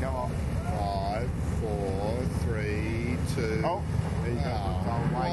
[0.00, 0.30] Come on.
[0.78, 1.30] Five,
[1.60, 3.62] four, three, two.
[3.64, 3.82] Oh,
[4.24, 5.30] he's got Oh, ah, the oh, wait,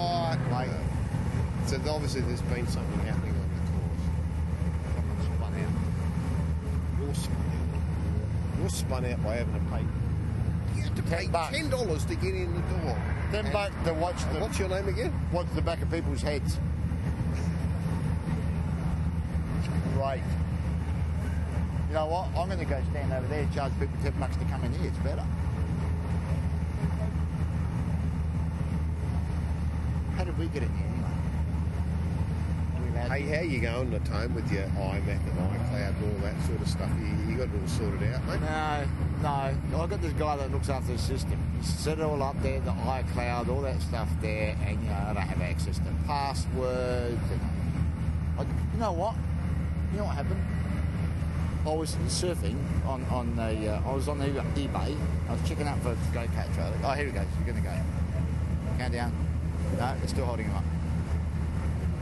[0.51, 0.67] what?
[0.67, 1.67] wait.
[1.67, 5.25] So obviously there's been something happening on the course.
[5.35, 5.73] Spun out.
[7.05, 8.59] You're spun out.
[8.59, 9.83] You're spun out by having to pay.
[10.75, 11.55] You have to pay bucks.
[11.57, 12.97] ten dollars to get in the door.
[13.31, 15.13] Ten And- bucks to watch the What's your name again?
[15.31, 16.57] watch the back of people's heads.
[19.93, 20.21] Great.
[21.87, 22.27] You know what?
[22.35, 24.73] I'm going to go stand over there and charge people ten bucks to come in
[24.73, 24.89] here.
[24.89, 25.25] It's better.
[30.15, 31.03] How did we get in here anyway?
[33.07, 36.59] Hey, how you going at home with your iMac and iCloud and all that sort
[36.59, 36.89] of stuff?
[36.99, 38.41] You, you got it all sorted out, mate?
[38.41, 38.85] No,
[39.21, 39.83] no.
[39.83, 41.39] I've got this guy that looks after the system.
[41.57, 45.05] He's set it all up there, the iCloud, all that stuff there, and you know,
[45.07, 47.31] I don't have access to passwords.
[47.31, 47.41] And
[48.39, 49.15] I, you know what?
[49.93, 50.41] You know what happened?
[51.67, 52.55] I was surfing
[52.87, 53.73] on on the.
[53.73, 54.97] Uh, I was on the eBay.
[55.27, 56.77] I was checking out for go kart trailer.
[56.83, 57.23] Oh, here we go.
[57.45, 57.75] You're gonna go.
[58.77, 59.11] Countdown.
[59.77, 60.63] No, they're still holding him up.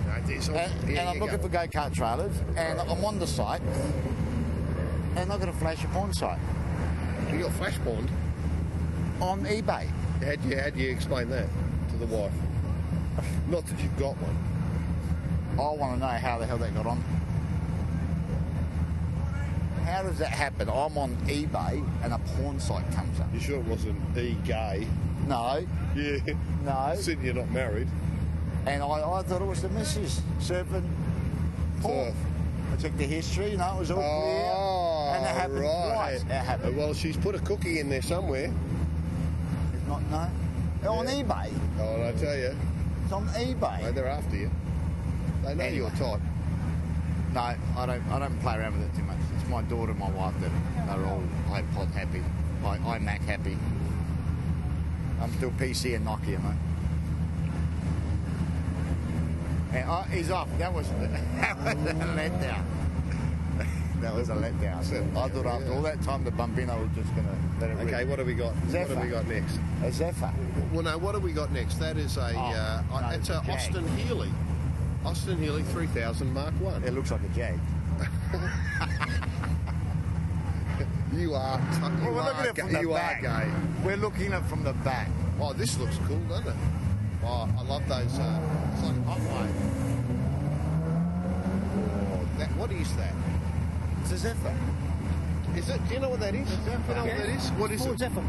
[0.05, 1.41] No, And, I'm looking go.
[1.43, 3.61] for go kart trailers, and I'm on the site,
[5.16, 6.39] and I've got a flash of porn site
[7.32, 8.09] You got flash bond.
[9.20, 9.88] on eBay.
[10.24, 11.47] How do you, how'd you explain that
[11.89, 12.32] to the wife?
[13.49, 14.38] Not that you've got one.
[15.53, 17.03] I want to know how the hell that got on.
[19.86, 20.67] How does that happen?
[20.69, 23.27] I'm on eBay and a porn site comes up.
[23.33, 24.88] You sure it wasn't e-gay?
[25.27, 25.65] No,
[25.95, 26.17] Yeah.
[26.63, 26.95] no.
[26.99, 27.88] Sitting you're not married.
[28.65, 30.88] And I, I thought it was the missus surfing
[31.81, 32.07] porn.
[32.07, 32.15] Surf.
[32.73, 34.51] I checked the history, you know, it was all Oh, clear.
[34.55, 36.15] Ah, and it happened right.
[36.15, 36.75] It happened.
[36.77, 38.51] Well, she's put a cookie in there somewhere.
[39.73, 40.89] It's not, no.
[40.89, 41.51] On eBay.
[41.79, 42.55] Oh, I tell you,
[43.03, 43.83] It's on eBay.
[43.83, 44.49] mate, they're after you.
[45.43, 45.77] They know Anyway.
[45.77, 46.19] you're tight.
[47.33, 48.03] No, I don't.
[48.11, 49.14] I don't play around with it too much.
[49.45, 52.23] It's my daughter and my wife that are all iPod happy,
[52.63, 53.55] i iMac happy.
[55.21, 56.57] I'm still PC and Nokia, mate.
[59.71, 60.49] And uh, he's off.
[60.57, 60.89] That was
[61.35, 62.65] that was a letdown.
[64.01, 64.79] that was a letdown.
[65.15, 67.93] I thought after all that time, the Bambino was just going to let it rip.
[67.93, 68.55] Okay, what have we got?
[68.55, 69.59] What have we got next?
[69.83, 70.33] A Zephyr.
[70.73, 71.75] Well, no, what have we got next?
[71.75, 74.31] That is a, Oh, uh, no, it's it's a a Austin Healey.
[75.05, 76.83] Austin Healey 3000 Mark 1.
[76.83, 77.59] It looks like a Jag.
[81.16, 83.24] You are, t- you Well, we're are, looking at it ga- from the you back.
[83.24, 83.51] are gay.
[83.86, 85.07] We're looking at it from the back.
[85.39, 86.55] Oh, this looks cool, doesn't it?
[87.24, 88.20] Oh, I love those.
[88.20, 88.39] Uh,
[88.74, 89.55] it's like hot wave.
[92.11, 93.13] Oh, that, what is that?
[94.01, 94.53] It's a Zephyr.
[95.55, 95.80] Is it?
[95.88, 96.47] Do you know what that is?
[96.49, 97.49] Do you know what that is?
[97.51, 97.99] What is Ford it?
[97.99, 98.24] Zephyr.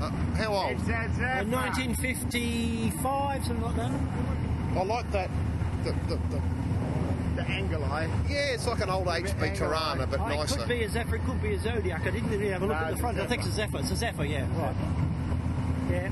[0.00, 0.76] Uh, how old?
[0.88, 3.90] Uh, 1955, something like that.
[4.76, 5.28] I like that.
[5.82, 6.40] The, the, the,
[7.48, 8.08] Angle eye.
[8.28, 10.58] yeah, it's like an old HP Tirana, but Oh, it nicer.
[10.58, 12.02] could be a Zephyr, it could be a Zodiac.
[12.06, 13.18] I didn't really have a look No, at the front.
[13.18, 13.78] I think it's a Zephyr.
[13.78, 14.46] It's a Zephyr, yeah.
[14.60, 14.74] Right.
[15.90, 16.10] Yeah.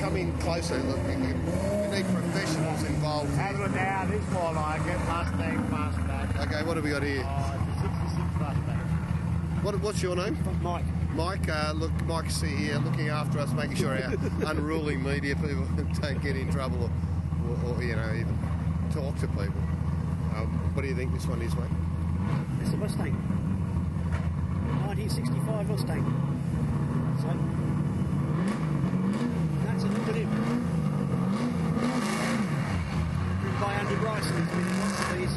[0.00, 0.78] Come in closer.
[0.78, 3.34] Look, we need we need professionals involved.
[3.34, 4.04] Have a look now.
[4.06, 4.98] This more like it.
[5.06, 6.46] Mustang fastback.
[6.46, 7.22] Okay, what have we got here?
[7.26, 9.64] Oh, it's a 66 fastback.
[9.64, 10.38] What, what's your name?
[10.62, 10.84] Mike.
[11.14, 14.12] Mike, uh, look, Mike's here looking after us, making sure our
[14.50, 15.64] unruly media people
[16.00, 18.37] don't get in trouble or, or, or you know, even
[18.98, 19.62] talk to people.
[20.34, 21.70] Um, what do you think this one is, mate?
[22.60, 23.14] It's a Mustang.
[24.90, 26.02] 1965 Mustang.
[27.22, 27.30] So,
[29.66, 30.30] that's a look at him.
[33.40, 34.34] Driven by Andy Bryson.
[34.34, 35.34] He's been in lots of these.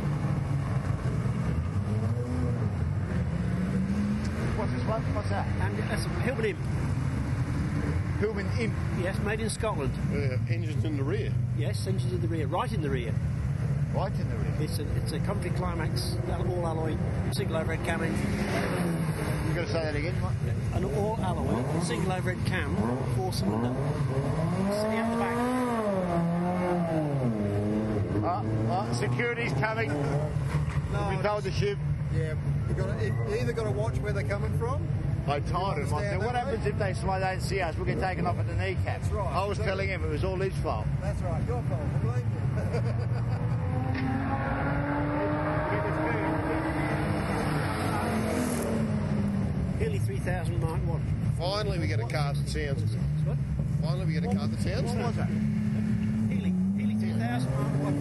[4.57, 5.01] What's this one?
[5.13, 5.45] What's that?
[5.61, 6.57] And that's a Hilbert him.
[8.19, 8.73] Hillman Imp.
[9.01, 9.93] Yes, made in Scotland.
[10.11, 11.31] Uh, engines in the rear.
[11.57, 13.13] Yes, engines in the rear, right in the rear.
[13.93, 14.53] Right in the rear.
[14.61, 16.15] It's a it's a Coventry Climax
[16.49, 16.95] all alloy
[17.33, 18.31] single overhead cam engine.
[19.49, 20.33] You got to say that again, what?
[20.75, 22.75] An all alloy single overhead cam
[23.17, 23.73] four cylinder.
[24.71, 25.37] Sitting at the back.
[28.23, 29.89] Ah, ah, security's coming.
[30.93, 31.77] No, we told the ship.
[32.15, 32.35] Yeah,
[32.69, 34.87] you got to, you either got to watch where they're coming from.
[35.27, 35.93] I told him.
[35.93, 36.39] I said, what way.
[36.39, 37.75] happens if they slow down and see us?
[37.75, 39.01] We'll get taken off at the kneecap.
[39.01, 39.31] That's right.
[39.33, 39.65] I was Exactly.
[39.65, 40.85] telling him it was all his fault.
[41.01, 42.25] That's right, your fault blame
[42.75, 43.81] you.
[49.79, 51.30] Healey 3,000 Mark 1.
[51.41, 52.99] Finally, we get a car that sounds good.
[53.25, 53.35] What?
[53.81, 55.27] Finally, we get a car that sounds What was that?
[56.29, 57.97] Healey, Healey 3000 Mark 1.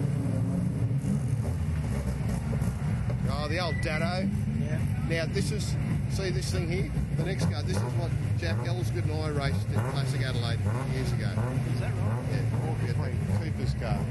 [3.32, 4.28] Oh, the old Dado.
[4.61, 4.78] Yeah.
[5.09, 5.74] Now, this is,
[6.11, 6.93] see this thing here?
[7.16, 10.61] The next car, this is what Jack Elsegood and I raced in Classic Adelaide
[10.93, 11.32] years ago.
[11.72, 12.20] Is that right?
[12.36, 12.45] Yeah,
[12.76, 13.09] we had the
[13.41, 14.05] Cooper's car.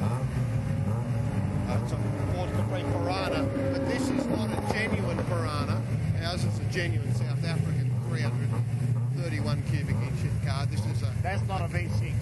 [0.00, 1.96] Uh, it's a
[2.32, 5.82] Ford Capri Perana, but this is not a genuine Perana.
[6.24, 7.79] Ours is a genuine South African
[8.10, 10.66] 331 cubic inch car.
[10.66, 11.12] This is a...
[11.22, 12.12] That's not a V6.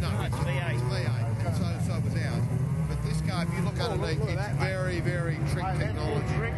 [0.00, 0.74] No, it's V8.
[0.74, 2.44] It's V8, and so, so was ours.
[2.88, 4.68] But this car, if you look Oh, look- underneath, look at it's that, mate.
[4.68, 6.34] very, very trick all technology.
[6.36, 6.54] trick.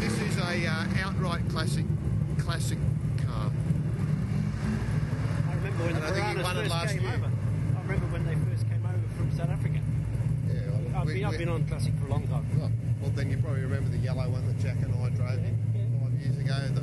[0.00, 1.84] This is a uh, outright classic,
[2.38, 2.78] classic
[3.26, 3.50] car.
[5.48, 7.14] I remember when And the I think he won it first last came year.
[7.14, 7.26] over.
[7.26, 9.80] I remember when they first came over from South Africa.
[10.48, 12.46] Yeah, I've, we- been, I've been on Classic for a long time.
[12.58, 12.70] Well,
[13.02, 13.63] well, then you probably
[14.04, 15.56] yellow one that Jack and I drove in
[16.00, 16.80] five years ago, the,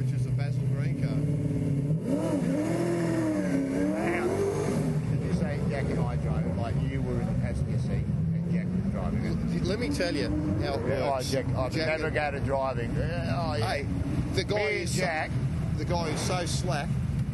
[0.00, 1.18] which is a Basil Green car.
[3.98, 5.18] Hang on.
[5.18, 8.52] Did you say Jack and I drove like you were in the passenger seat and
[8.52, 9.64] Jack was driving?
[9.64, 10.28] Let me tell you
[10.62, 11.30] how it Yeah, oh, works.
[11.30, 12.94] Jack, I've Jack and- navigated driving.
[12.96, 13.66] Yeah, Oh, yeah.
[13.66, 13.86] Hey,
[14.34, 15.30] the guy is Jack.
[15.76, 16.88] the guy is so slack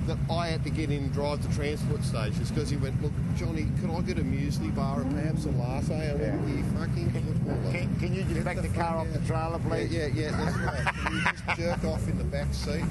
[0.06, 3.12] that I had to get in and drive the transport stations because he went, look,
[3.36, 6.10] Johnny, can I get a muesli bar and perhaps a latte?
[6.10, 7.72] I went, you fucking footballer.
[7.72, 9.92] Can, can you just back the car off the trailer, please?
[9.92, 10.94] Yeah, yeah, yeah, that's right.
[11.06, 12.84] Can you just jerk off in the back seat?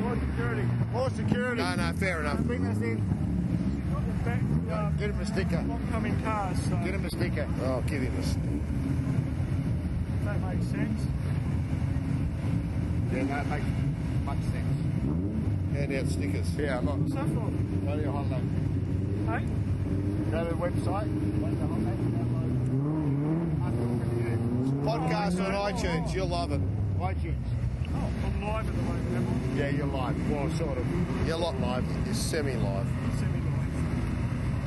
[0.00, 0.68] More security.
[0.92, 1.62] More security.
[1.62, 2.38] No, no, fair enough.
[2.40, 3.31] Bring us in.
[4.24, 5.56] Get him a sticker.
[5.58, 7.48] Oncoming cars, so Get him a sticker.
[7.62, 8.18] Oh, give him a...
[8.20, 8.36] s-
[10.24, 11.00] that makes sense.
[13.12, 13.64] Yeah, that makes
[14.24, 15.76] much sense.
[15.76, 16.54] Hand out stickers.
[16.56, 16.98] Yeah, look.
[17.00, 17.50] What's that for?
[17.86, 18.40] Go to your holiday.
[19.26, 19.44] Hey?
[20.30, 21.08] Go to the website.
[21.40, 21.92] Go to the.
[24.82, 26.60] Podcast on iTunes, you'll love it.
[26.98, 27.34] iTunes.
[27.94, 30.30] Oh, I'm live at the moment, am Yeah, you're live.
[30.30, 30.86] Well, sort of.
[31.26, 32.86] You're not live, you're semi-live.
[33.18, 33.41] Semi-live.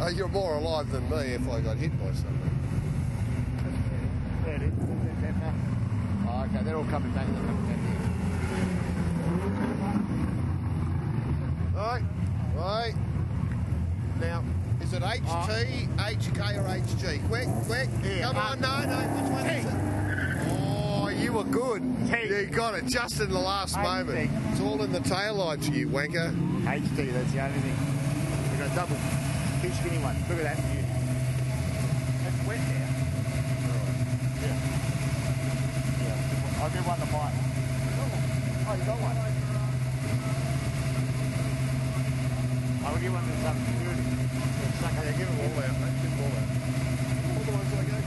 [0.06, 2.60] Oh, you're more alive than me if I got hit by something.
[4.46, 4.74] There it is.
[6.28, 7.26] Oh, okay, they're all coming back.
[7.26, 7.96] They're coming back here.
[11.76, 12.04] Right,
[12.56, 12.94] right.
[14.22, 14.44] Now,
[14.80, 17.28] is it HT, HK, or HG?
[17.28, 17.90] Quick, quick.
[18.04, 19.00] Yeah, Come uh, on, no, no.
[19.00, 19.74] Which one is it?
[20.52, 21.82] Oh, you were good.
[22.30, 23.82] You got it just in the last HT.
[23.82, 24.30] moment.
[24.52, 26.32] It's all in the tail lights, you wanker.
[26.64, 27.76] HT, that's the only thing.
[28.52, 29.25] We've got double.
[29.80, 30.20] Skinny ones.
[30.30, 30.84] Look at that view.
[32.24, 32.90] That's wet there.
[34.42, 34.58] Yeah.
[36.06, 36.64] Yeah.
[36.64, 37.36] I'll give one to Mike.
[38.68, 39.18] Oh, you got one?
[42.86, 44.06] I will give one to some security.
[44.86, 46.02] Yeah, give them all out, mate.
[46.02, 46.50] Give them all out.
[47.30, 48.00] All the ones I you.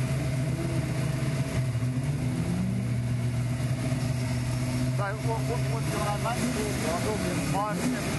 [4.99, 6.43] So, what, what, what's going on, mate?
[6.89, 8.19] I'm talking mine.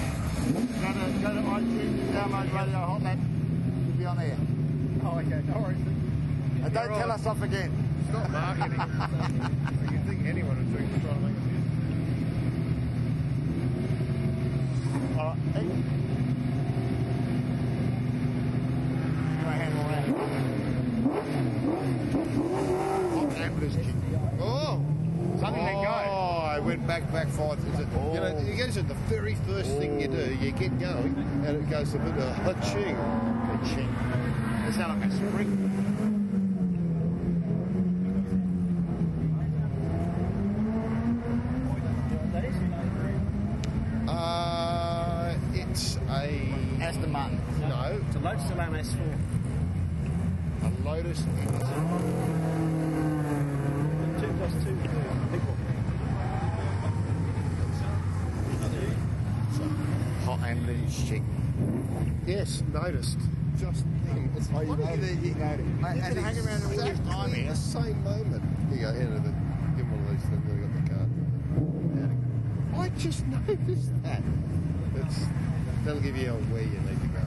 [0.50, 3.28] Go to, go to iTunes download Radio Hotnet.
[4.10, 4.36] On there.
[5.03, 5.78] Oh, okay, no worries.
[6.64, 7.72] And don't tell us off again.
[8.01, 8.80] It's not marketing.
[9.91, 11.70] you think anyone would think to try to make a business.
[15.20, 15.38] All right.
[15.53, 15.68] Hey.
[19.43, 20.05] Go handle that.
[23.14, 23.95] Hot ambulance kick.
[24.41, 24.82] Oh!
[25.39, 25.86] Something they go.
[25.88, 27.60] Oh, I went back, back five.
[27.60, 28.41] Is it, You know, oh.
[28.41, 31.14] you guys, the very first thing you do, you get going,
[31.45, 32.64] and it goes a bit uh, of
[33.60, 33.89] Ka-ching.
[34.66, 35.49] Does that like a spring?
[44.07, 46.53] Uh, it's a...
[46.82, 47.39] Aston Martin.
[47.62, 47.99] No.
[48.07, 49.18] It's a Lotus Elan S4.
[50.64, 51.20] A Lotus.
[54.20, 54.76] Two plus two.
[54.76, 55.60] Big one.
[60.26, 61.24] Hot ambulance chick.
[62.26, 63.20] Yes, noticed.
[63.60, 64.32] Just him.
[64.38, 65.60] It's you funny know that it, you know it.
[65.60, 68.43] Mate, At and the hang around all this exact time the same moment.
[68.70, 71.10] Here you go, hand it, give him one of these things, we got the card.
[71.93, 72.16] There you
[72.72, 72.80] go.
[72.80, 74.22] I just noticed that.
[74.95, 75.20] It's,
[75.84, 77.20] that'll give you a where you need to go.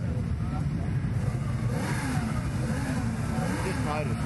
[3.65, 4.23] Just noticed.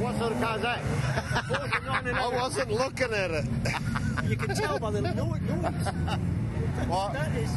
[0.00, 0.80] What sort of car's that?
[2.16, 3.44] I wasn't looking at it.
[4.26, 5.40] You can tell by the no- noise.
[6.88, 7.12] What?
[7.12, 7.50] That is.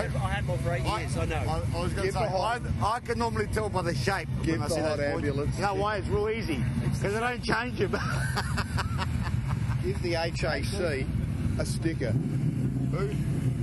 [0.00, 1.36] I had, I had one for eight years, I know.
[1.36, 4.28] I, I was going to Give say, I, I can normally tell by the shape.
[4.42, 5.80] Give when I the see hot those ambulance You know stick.
[5.82, 5.96] why?
[5.96, 6.64] It's real easy.
[6.82, 7.90] Because they don't change them.
[9.84, 10.44] Give the HAC
[11.58, 12.12] a sticker.
[12.12, 13.08] Who?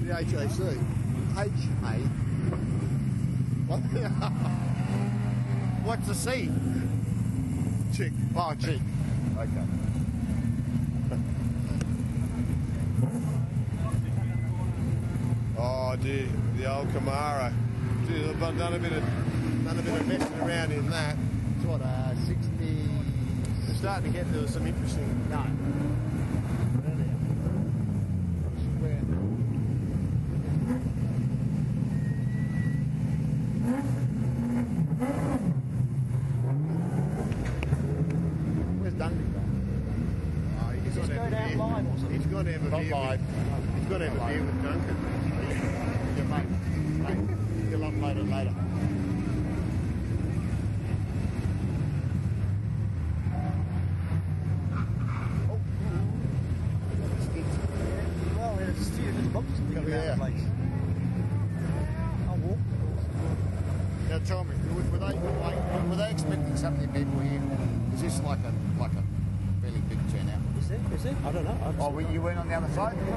[0.05, 0.77] The HAC.
[1.37, 1.51] H
[1.83, 1.93] A.
[3.67, 3.79] What?
[5.87, 6.49] What's the C?
[7.95, 8.11] Chick.
[8.35, 8.79] Oh, chick.
[9.37, 9.65] Okay.
[16.01, 16.27] Dear,
[16.57, 17.53] the old Camaro.
[18.07, 19.03] Dude, I've done a bit of
[19.65, 21.17] done a bit of messing around in that.
[21.57, 22.37] It's what, uh, 60.
[23.67, 25.27] We're starting to get to some interesting.
[25.29, 25.43] No.
[38.79, 40.59] Where's Dundee gone?
[40.61, 41.57] Oh, he's Just gonna go have a down beer.
[41.57, 42.17] live or something.
[42.17, 42.91] He's going to have a Not beer.
[42.91, 43.19] live.
[43.19, 44.97] With, he's going to have a beer with Duncan.
[46.17, 47.17] Yeah, mate.
[47.17, 47.69] mate.
[47.69, 48.53] He'll upload it later.
[58.37, 60.15] Well, there's a few little bumps in the Yeah.
[60.15, 60.43] place.
[62.29, 62.57] I'll walk.
[64.09, 65.55] Now tell me, were, were they like,
[65.89, 67.41] were they expecting so many people here?
[67.93, 69.03] Is this like a like a
[69.61, 70.39] fairly big turnout?
[70.59, 70.79] Is there?
[70.93, 71.15] Is there?
[71.25, 71.75] I don't know.
[71.79, 72.95] Oh, well, you went on the other side?
[72.97, 73.07] You-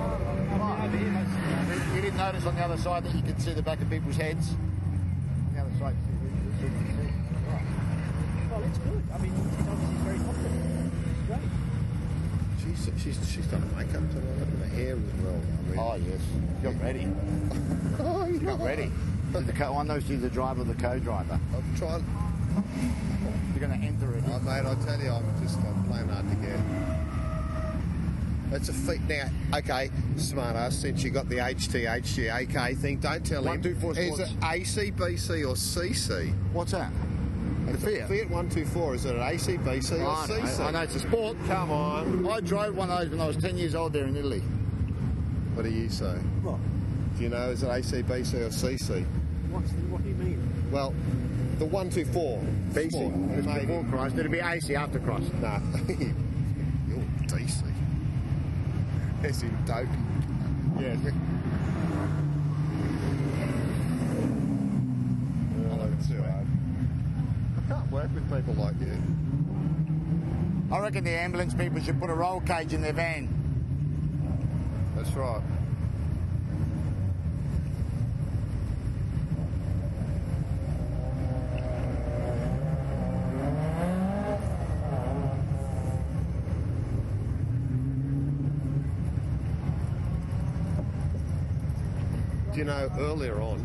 [1.94, 4.16] You didn't notice on the other side that you could see the back of people's
[4.16, 4.50] heads?
[4.50, 5.96] On the other side.
[8.50, 9.02] Well, it's good.
[9.14, 10.50] I mean, it's obviously very popular.
[11.10, 11.48] It's great.
[12.62, 15.40] She's, she's, she's done makeup tonight and the hair as well.
[15.40, 16.20] I mean, Oh, yes.
[16.62, 17.06] You're ready.
[18.00, 18.90] oh, You got ready.
[19.32, 21.38] Did the co- I know she's the driver, the co-driver.
[21.54, 22.04] I'm trying.
[23.54, 24.24] You're going to enter it.
[24.26, 26.58] Oh, mate, I tell you, I'm just I'm playing hard to get.
[28.52, 29.28] It's a feat now.
[29.58, 30.74] Okay, smart ass.
[30.76, 33.62] Since you got the HTHGAK thing, don't tell One, him.
[33.62, 34.32] two, four, Is sports.
[34.32, 36.32] it AC, BC, or CC?
[36.52, 36.90] What's that?
[37.66, 38.08] The Fiat?
[38.08, 38.94] Fiat 124.
[38.96, 40.60] Is it an AC, BC, or I know, CC?
[40.66, 41.36] I know it's a sport.
[41.46, 42.26] Come on.
[42.28, 44.40] I drove one of those when I was 10 years old there in Italy.
[45.54, 46.14] What do you say?
[46.42, 46.58] What?
[47.16, 49.04] Do you know is it ACBC or CC?
[49.50, 50.70] What's the, what do you mean?
[50.70, 50.94] Well,
[51.58, 52.38] the 124.
[52.72, 52.90] BC.
[52.90, 53.66] Sport, It's maybe.
[53.66, 54.16] before Christ.
[54.18, 55.32] It'll be AC after Christ.
[55.34, 55.58] Nah.
[56.88, 57.62] You're DC.
[59.24, 59.86] As in dope.
[60.80, 60.98] Yes.
[65.98, 66.46] It's too hard.
[67.58, 69.02] I can't work with people like you.
[70.72, 73.28] I reckon the ambulance people should put a roll cage in their van.
[74.96, 75.42] That's right.
[92.49, 93.64] Do you know earlier on?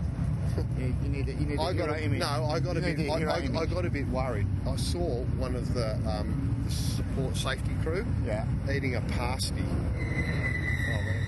[0.80, 2.20] You, you need to, you need to I got a, image.
[2.22, 3.10] no, I got a You bit.
[3.10, 3.40] I, I.
[3.60, 4.48] I got a bit worried.
[4.66, 8.46] I saw one of the um, the support safety crew Yeah.
[8.72, 9.66] eating a pasty.
[9.68, 11.22] Oh man!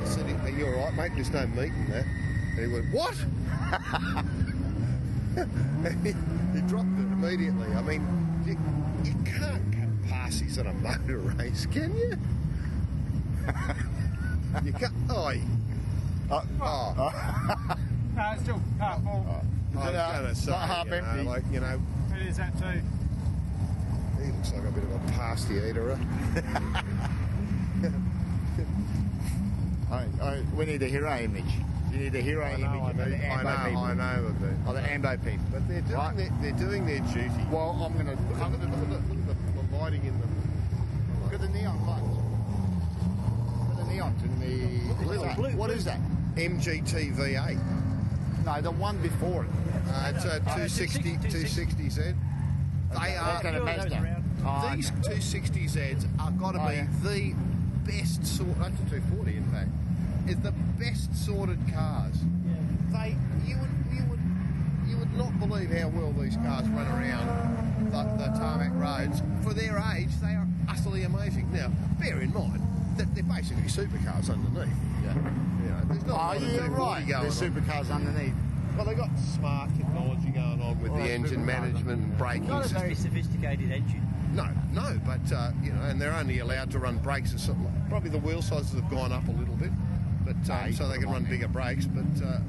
[0.00, 1.10] I said, "Are you all right, mate?
[1.16, 2.06] There's no meat in there."
[2.56, 3.16] And he went, "What?"
[6.04, 6.12] he,
[6.54, 7.66] he dropped it immediately.
[7.74, 8.06] I mean,
[8.46, 8.56] you,
[9.02, 12.16] you can't cut pasties at a motor race, can you?
[14.64, 14.94] you can't.
[15.10, 15.32] Oh,
[16.30, 17.76] Uh, oh.
[18.16, 19.26] No, it's still half full.
[19.78, 21.80] I was going to say, not half you know, like you know,
[22.18, 22.80] It is that too.
[24.24, 25.92] he looks like a bit of a pasty eater.
[29.90, 31.44] I, I, we need a hero image.
[31.92, 33.82] You need a hero I image I of the know, I know, people.
[33.82, 34.50] I know of it.
[34.50, 35.44] Of oh, the Ambo people.
[35.52, 36.16] But they're doing Right.
[36.16, 37.30] their, they're doing their duty.
[37.50, 39.34] Well, I'm going to Look at, the, look, at the, the,
[39.70, 40.30] the lighting in them.
[41.22, 42.02] look at the neon lights.
[43.68, 44.88] Look at the neons in the.
[44.88, 45.36] Look What's the that?
[45.36, 45.76] blue, What blue.
[45.76, 46.00] is that?
[46.36, 47.58] MGT V8.
[48.44, 49.50] No, the one before it.
[49.88, 52.02] Uh, it's a 260, 260 Z.
[52.92, 54.22] They are got a Mazda.
[54.44, 57.34] Oh, these 260 Zs are got to Oh, be the
[57.90, 58.56] best sort.
[58.58, 59.68] That's a 240, in fact.
[60.28, 62.14] Is the best sorted cars.
[62.92, 63.16] They
[63.46, 64.20] you would you would
[64.86, 69.22] you would not believe how well these cars run around the, the tarmac roads.
[69.42, 71.50] For their age, they are utterly amazing.
[71.52, 72.60] Now, bear in mind,
[72.96, 74.72] they're, they're basically supercars underneath.
[75.04, 75.14] Yeah.
[75.88, 77.08] You there's not a Oh, lot of yeah, 240 right.
[77.08, 77.50] going There's on.
[77.52, 78.34] supercars underneath.
[78.76, 82.60] Well, they've got smart technology going on with Well, the engine management and braking Not
[82.60, 82.80] a system.
[82.82, 84.02] very sophisticated engine.
[84.34, 87.64] No, no, but uh, you know, and they're only allowed to run brakes or something.
[87.64, 89.70] Like, probably the wheel sizes have gone up a little bit,
[90.26, 91.86] but um, so they can run bigger brakes.
[91.86, 92.40] But uh,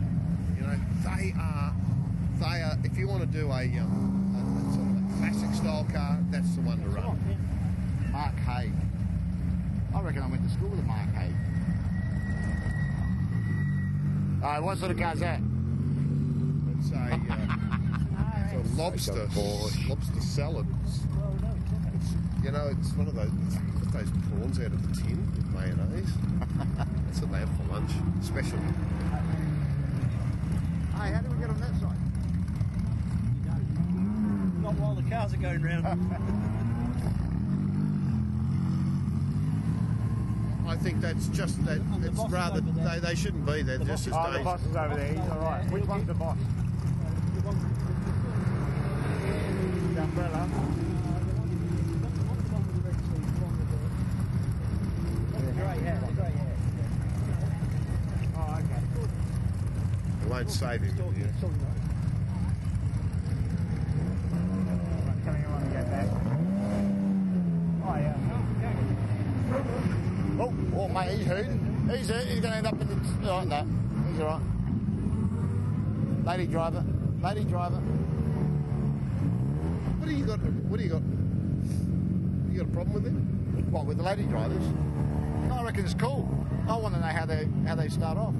[0.59, 1.73] you know, they are,
[2.39, 2.77] they are.
[2.83, 6.19] If you want to do a, um, a, a sort of a classic style car,
[6.29, 7.17] that's the one to run.
[8.11, 8.73] Mark Haig.
[9.95, 11.31] I reckon I went to school with a Mark Haig.
[14.41, 15.39] Alright, what sort of car's that?
[16.77, 17.17] It's a, uh,
[18.53, 19.27] it's a lobster,
[19.89, 20.67] lobster salad.
[20.85, 22.13] It's,
[22.43, 23.31] you know, it's one of those.
[23.47, 26.13] It's those prawns out of the tin with mayonnaise.
[27.07, 28.59] that's what they have for lunch, special.
[30.93, 31.97] Hey, how do we get on that side?
[34.61, 36.63] Not while the cars are going round.
[40.67, 41.81] I think that's just that.
[42.01, 43.77] It's rather they, they shouldn't be there.
[43.77, 45.07] They're just as Oh, the boss is over there.
[45.07, 45.63] He's all right.
[45.71, 46.37] Which one's the boss?
[49.93, 50.49] The umbrella.
[58.35, 58.81] Oh, okay.
[60.21, 61.33] They won't save him the end.
[65.07, 66.07] Right, coming along and get back.
[67.83, 68.15] Oh, yeah.
[70.39, 71.89] Oh, oh, mate, he's hooting.
[71.89, 72.27] He's hooting.
[72.27, 72.95] He's going to end up in the.
[73.31, 73.65] All right,
[74.17, 74.41] He's all right.
[76.25, 76.83] Lady driver.
[77.21, 77.75] Lady driver.
[79.99, 80.39] What do you got?
[80.39, 81.03] What do you got?
[82.51, 83.13] You got a problem with it?
[83.69, 84.63] What, with the lady drivers?
[85.51, 86.27] I reckon it's cool.
[86.67, 88.33] I want to know how they how they start off.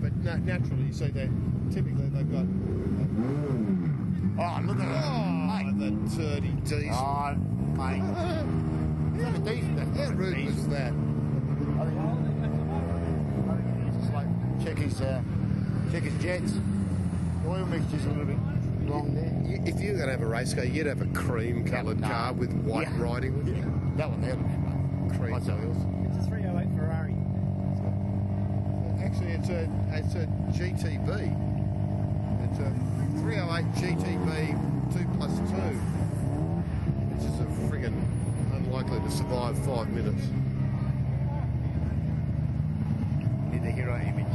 [0.00, 1.28] But na- naturally, you see, they
[1.70, 2.46] typically they've got.
[4.38, 5.04] Uh, oh, look at that.
[5.04, 6.94] Oh, the dirty diesel.
[6.94, 7.34] Oh,
[7.76, 8.00] mate.
[9.18, 9.96] A decent.
[9.96, 10.92] How rude was that?
[10.92, 14.24] I think, I think he needs to slow,
[14.64, 15.22] check his uh,
[15.92, 16.52] check his jets.
[16.52, 18.36] The oil mixture's a little bit
[18.90, 19.32] wrong there.
[19.66, 22.08] If you were going to have a race car, you'd have a cream-coloured No.
[22.08, 23.02] car with white Yeah.
[23.02, 23.64] writing, wouldn't you?
[23.96, 25.18] That one there, look at.
[25.18, 25.58] Cream What's that?
[25.60, 25.76] wheels.
[26.16, 27.14] It's a 308 Ferrari.
[29.00, 31.32] Actually, it's a it's a GTB.
[32.44, 32.70] It's a
[33.22, 34.52] 308 GTB
[34.92, 35.74] two plus two,
[37.08, 37.96] which is a friggin'
[38.54, 40.22] unlikely to survive five minutes.
[43.50, 44.34] Need the hero image.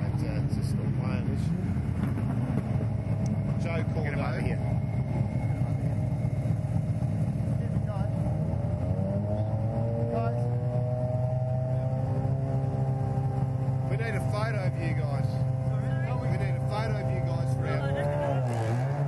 [0.00, 1.44] And uh, it's just not playing this.
[3.64, 4.60] Joe called Get him over here.
[13.90, 15.28] We need a photo of you guys.
[16.20, 18.98] We need a photo of you guys for our.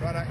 [0.00, 0.26] Righto.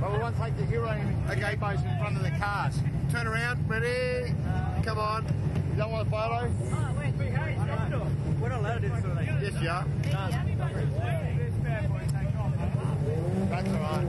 [0.00, 1.30] But we want to take the hero image.
[1.30, 2.74] Okay, both in front of the cars.
[3.72, 3.92] Turn around.
[3.92, 4.34] Ready?
[4.84, 5.24] Come on.
[5.70, 6.50] You don't want a photo?
[8.40, 9.38] We're not allowed to do sort of thing.
[9.40, 9.86] Yes, you are.
[13.48, 14.06] That's all right.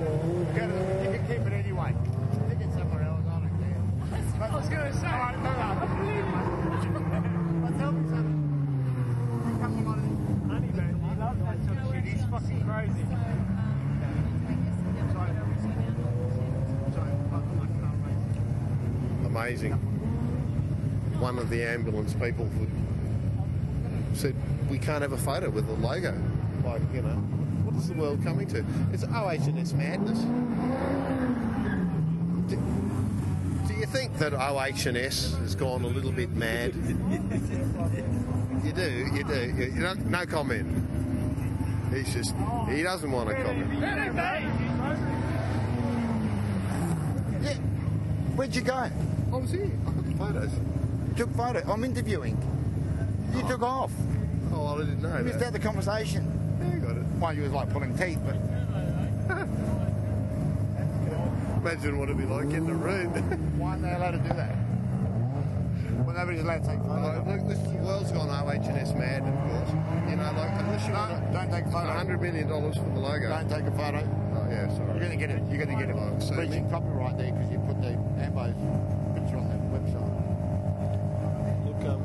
[0.55, 1.03] Get it.
[1.03, 1.95] You can keep it anyway.
[2.33, 3.23] Stick it somewhere else.
[3.25, 3.81] I don't care.
[4.41, 5.07] I was going to say.
[5.07, 5.67] All right, no, no.
[7.63, 8.35] Let's help each other.
[9.61, 9.99] Come on.
[10.49, 12.03] Honey, man, he loves that sort of shit.
[12.03, 13.05] He's fucking crazy.
[19.43, 19.73] Amazing.
[21.19, 22.49] One of the ambulance people
[24.13, 24.35] said,
[24.69, 26.17] "We can't have a photo with the logo."
[26.63, 27.17] Like, you know,
[27.65, 28.63] what is the world coming to?
[28.93, 30.19] It's OH&S madness.
[32.47, 32.55] Do,
[33.67, 36.73] do you think that OH&S has gone a little bit mad?
[38.63, 39.53] you do, you do.
[39.57, 40.71] You, you no comment.
[41.93, 42.33] He's just,
[42.69, 43.73] he doesn't want to comment.
[47.43, 47.57] Yeah.
[48.35, 48.89] Where'd you go?
[49.33, 49.71] Oh, I was here.
[49.87, 50.51] I took the photos.
[51.17, 51.71] Took photo.
[51.71, 52.37] I'm interviewing.
[53.33, 53.47] You oh.
[53.47, 53.91] took off.
[54.53, 56.29] Oh, well, I didn't know You missed out the conversation.
[56.61, 57.03] Yeah, you got it.
[57.19, 58.35] Well, you was like pulling teeth, but
[61.65, 63.09] Imagine what it'd be like in the room.
[63.57, 64.55] why aren't they allowed to do that?
[66.05, 67.25] Well, nobody's allowed to take Like, photos.
[67.25, 69.71] look, this the world's gone OH&S mad, of course.
[70.11, 71.89] You know, like unless you No, want don't take a photo.
[71.89, 73.29] hundred million dollars for the logo.
[73.29, 74.05] Don't take a photo.
[74.37, 74.91] Oh yeah, sorry.
[74.91, 75.41] You're gonna get it.
[75.49, 75.95] You're gonna get it.
[75.97, 78.53] Oh, breaching copyright there because you put the Ambo's
[79.23, 80.11] picture on the website.
[81.65, 82.01] Look, um,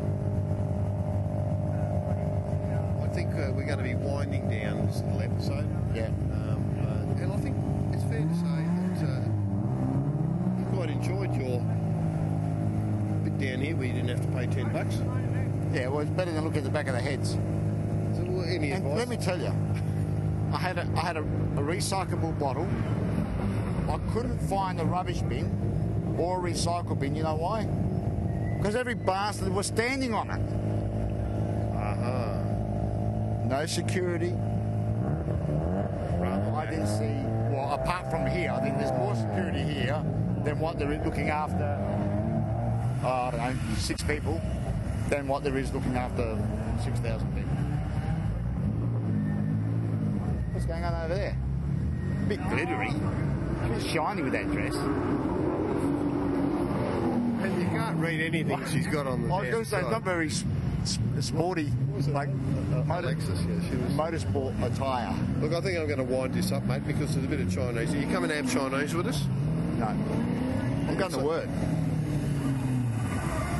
[3.02, 5.68] I think uh, we're going to be winding down this little episode.
[5.94, 6.06] Yeah.
[6.06, 7.56] Um, uh, and I think
[7.92, 9.22] it's fair to say that uh,
[10.58, 11.60] we quite enjoyed your
[13.24, 13.74] bit down here.
[13.74, 13.90] We
[14.54, 15.74] didn't have to pay 10 bucks.
[15.74, 17.32] Yeah, well, it's better than looking at the back of the heads.
[18.16, 18.98] So, any And advice?
[18.98, 19.52] let me tell you,
[20.52, 22.66] I had a, I had a, a recyclable bottle.
[23.88, 27.14] I couldn't find a rubbish bin or a recycle bin.
[27.14, 27.64] You know why?
[28.58, 30.40] Because every bastard was standing on it.
[31.76, 33.44] Uh-huh.
[33.46, 34.34] No security.
[36.54, 37.14] I didn't see.
[37.54, 40.02] Well, apart from here, I think there's more security here
[40.44, 41.78] than what they're looking after.
[43.02, 44.40] Uh, I don't know, six people,
[45.08, 46.36] than what there is looking after
[46.82, 47.50] six thousand people.
[50.52, 51.36] What's going on over there?
[52.22, 52.92] A bit glittery.
[53.68, 54.74] Bit shiny with that dress.
[57.40, 59.90] And you can't read anything she's got on the I was going to say, it's
[59.90, 60.30] not very
[61.20, 61.70] sporty,
[62.08, 63.92] like motor, Alexis, yeah, she was.
[63.92, 65.14] motorsport attire.
[65.40, 67.52] Look, I think I'm going to wind this up, mate, because there's a bit of
[67.54, 67.94] Chinese.
[67.94, 69.24] Are you coming to have Chinese with us?
[69.76, 69.86] No.
[69.86, 71.48] I'm going to work.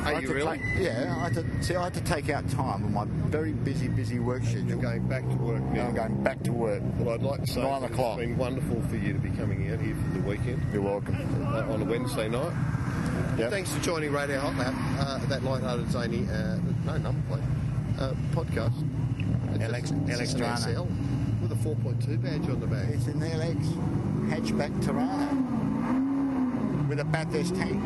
[0.09, 0.59] I Are had you really?
[0.59, 1.76] take- yeah, I had to see.
[1.76, 4.68] I had to take out time on my very busy, busy work schedule.
[4.68, 5.86] You're going back to work Now now.
[5.88, 6.82] I'm going back to work.
[6.98, 8.18] Well, I'd like to say Nine o'clock.
[8.18, 11.14] it's been wonderful for you to be coming out here for the weekend You're welcome.
[11.44, 12.52] uh, on a Wednesday night.
[13.36, 13.50] Yep.
[13.50, 16.56] Thanks for joining Radio Hot Lap, uh, that light-hearted zany, uh,
[16.86, 17.42] no number plate,
[17.98, 18.72] uh, podcast.
[19.54, 20.34] It's Alex- Alex
[21.42, 22.88] with a 4.2 badge on the back.
[22.88, 23.62] It's an LX
[24.30, 25.28] hatchback Torana
[26.88, 27.82] with a Bathurst tank.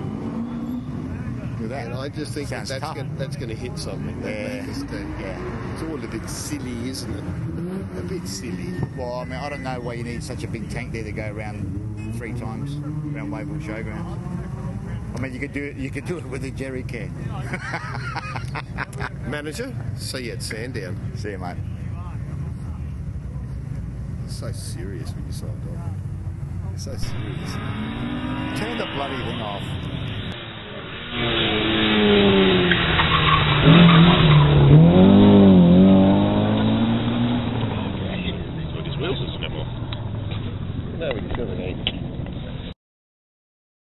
[1.64, 1.86] At that.
[1.86, 4.20] And I just think that that's going, that's going to hit something.
[4.22, 4.60] That Yeah.
[4.60, 5.14] Bathurst thing.
[5.20, 5.72] Yeah.
[5.74, 7.98] It's all a bit silly, isn't it?
[7.98, 8.74] A bit silly.
[8.96, 11.12] Well, I mean, I don't know why you need such a big tank there to
[11.12, 12.74] go around three times
[13.14, 14.18] around Wayville Showground.
[15.14, 15.76] I mean, you could do it.
[15.76, 17.12] You could do it with a jerry can.
[19.28, 20.96] Manager, see you at Sandown.
[21.16, 21.56] See you, mate.
[24.26, 26.00] So serious when you signed on.
[26.70, 27.52] You're so serious.
[28.58, 29.62] Turn the bloody thing off.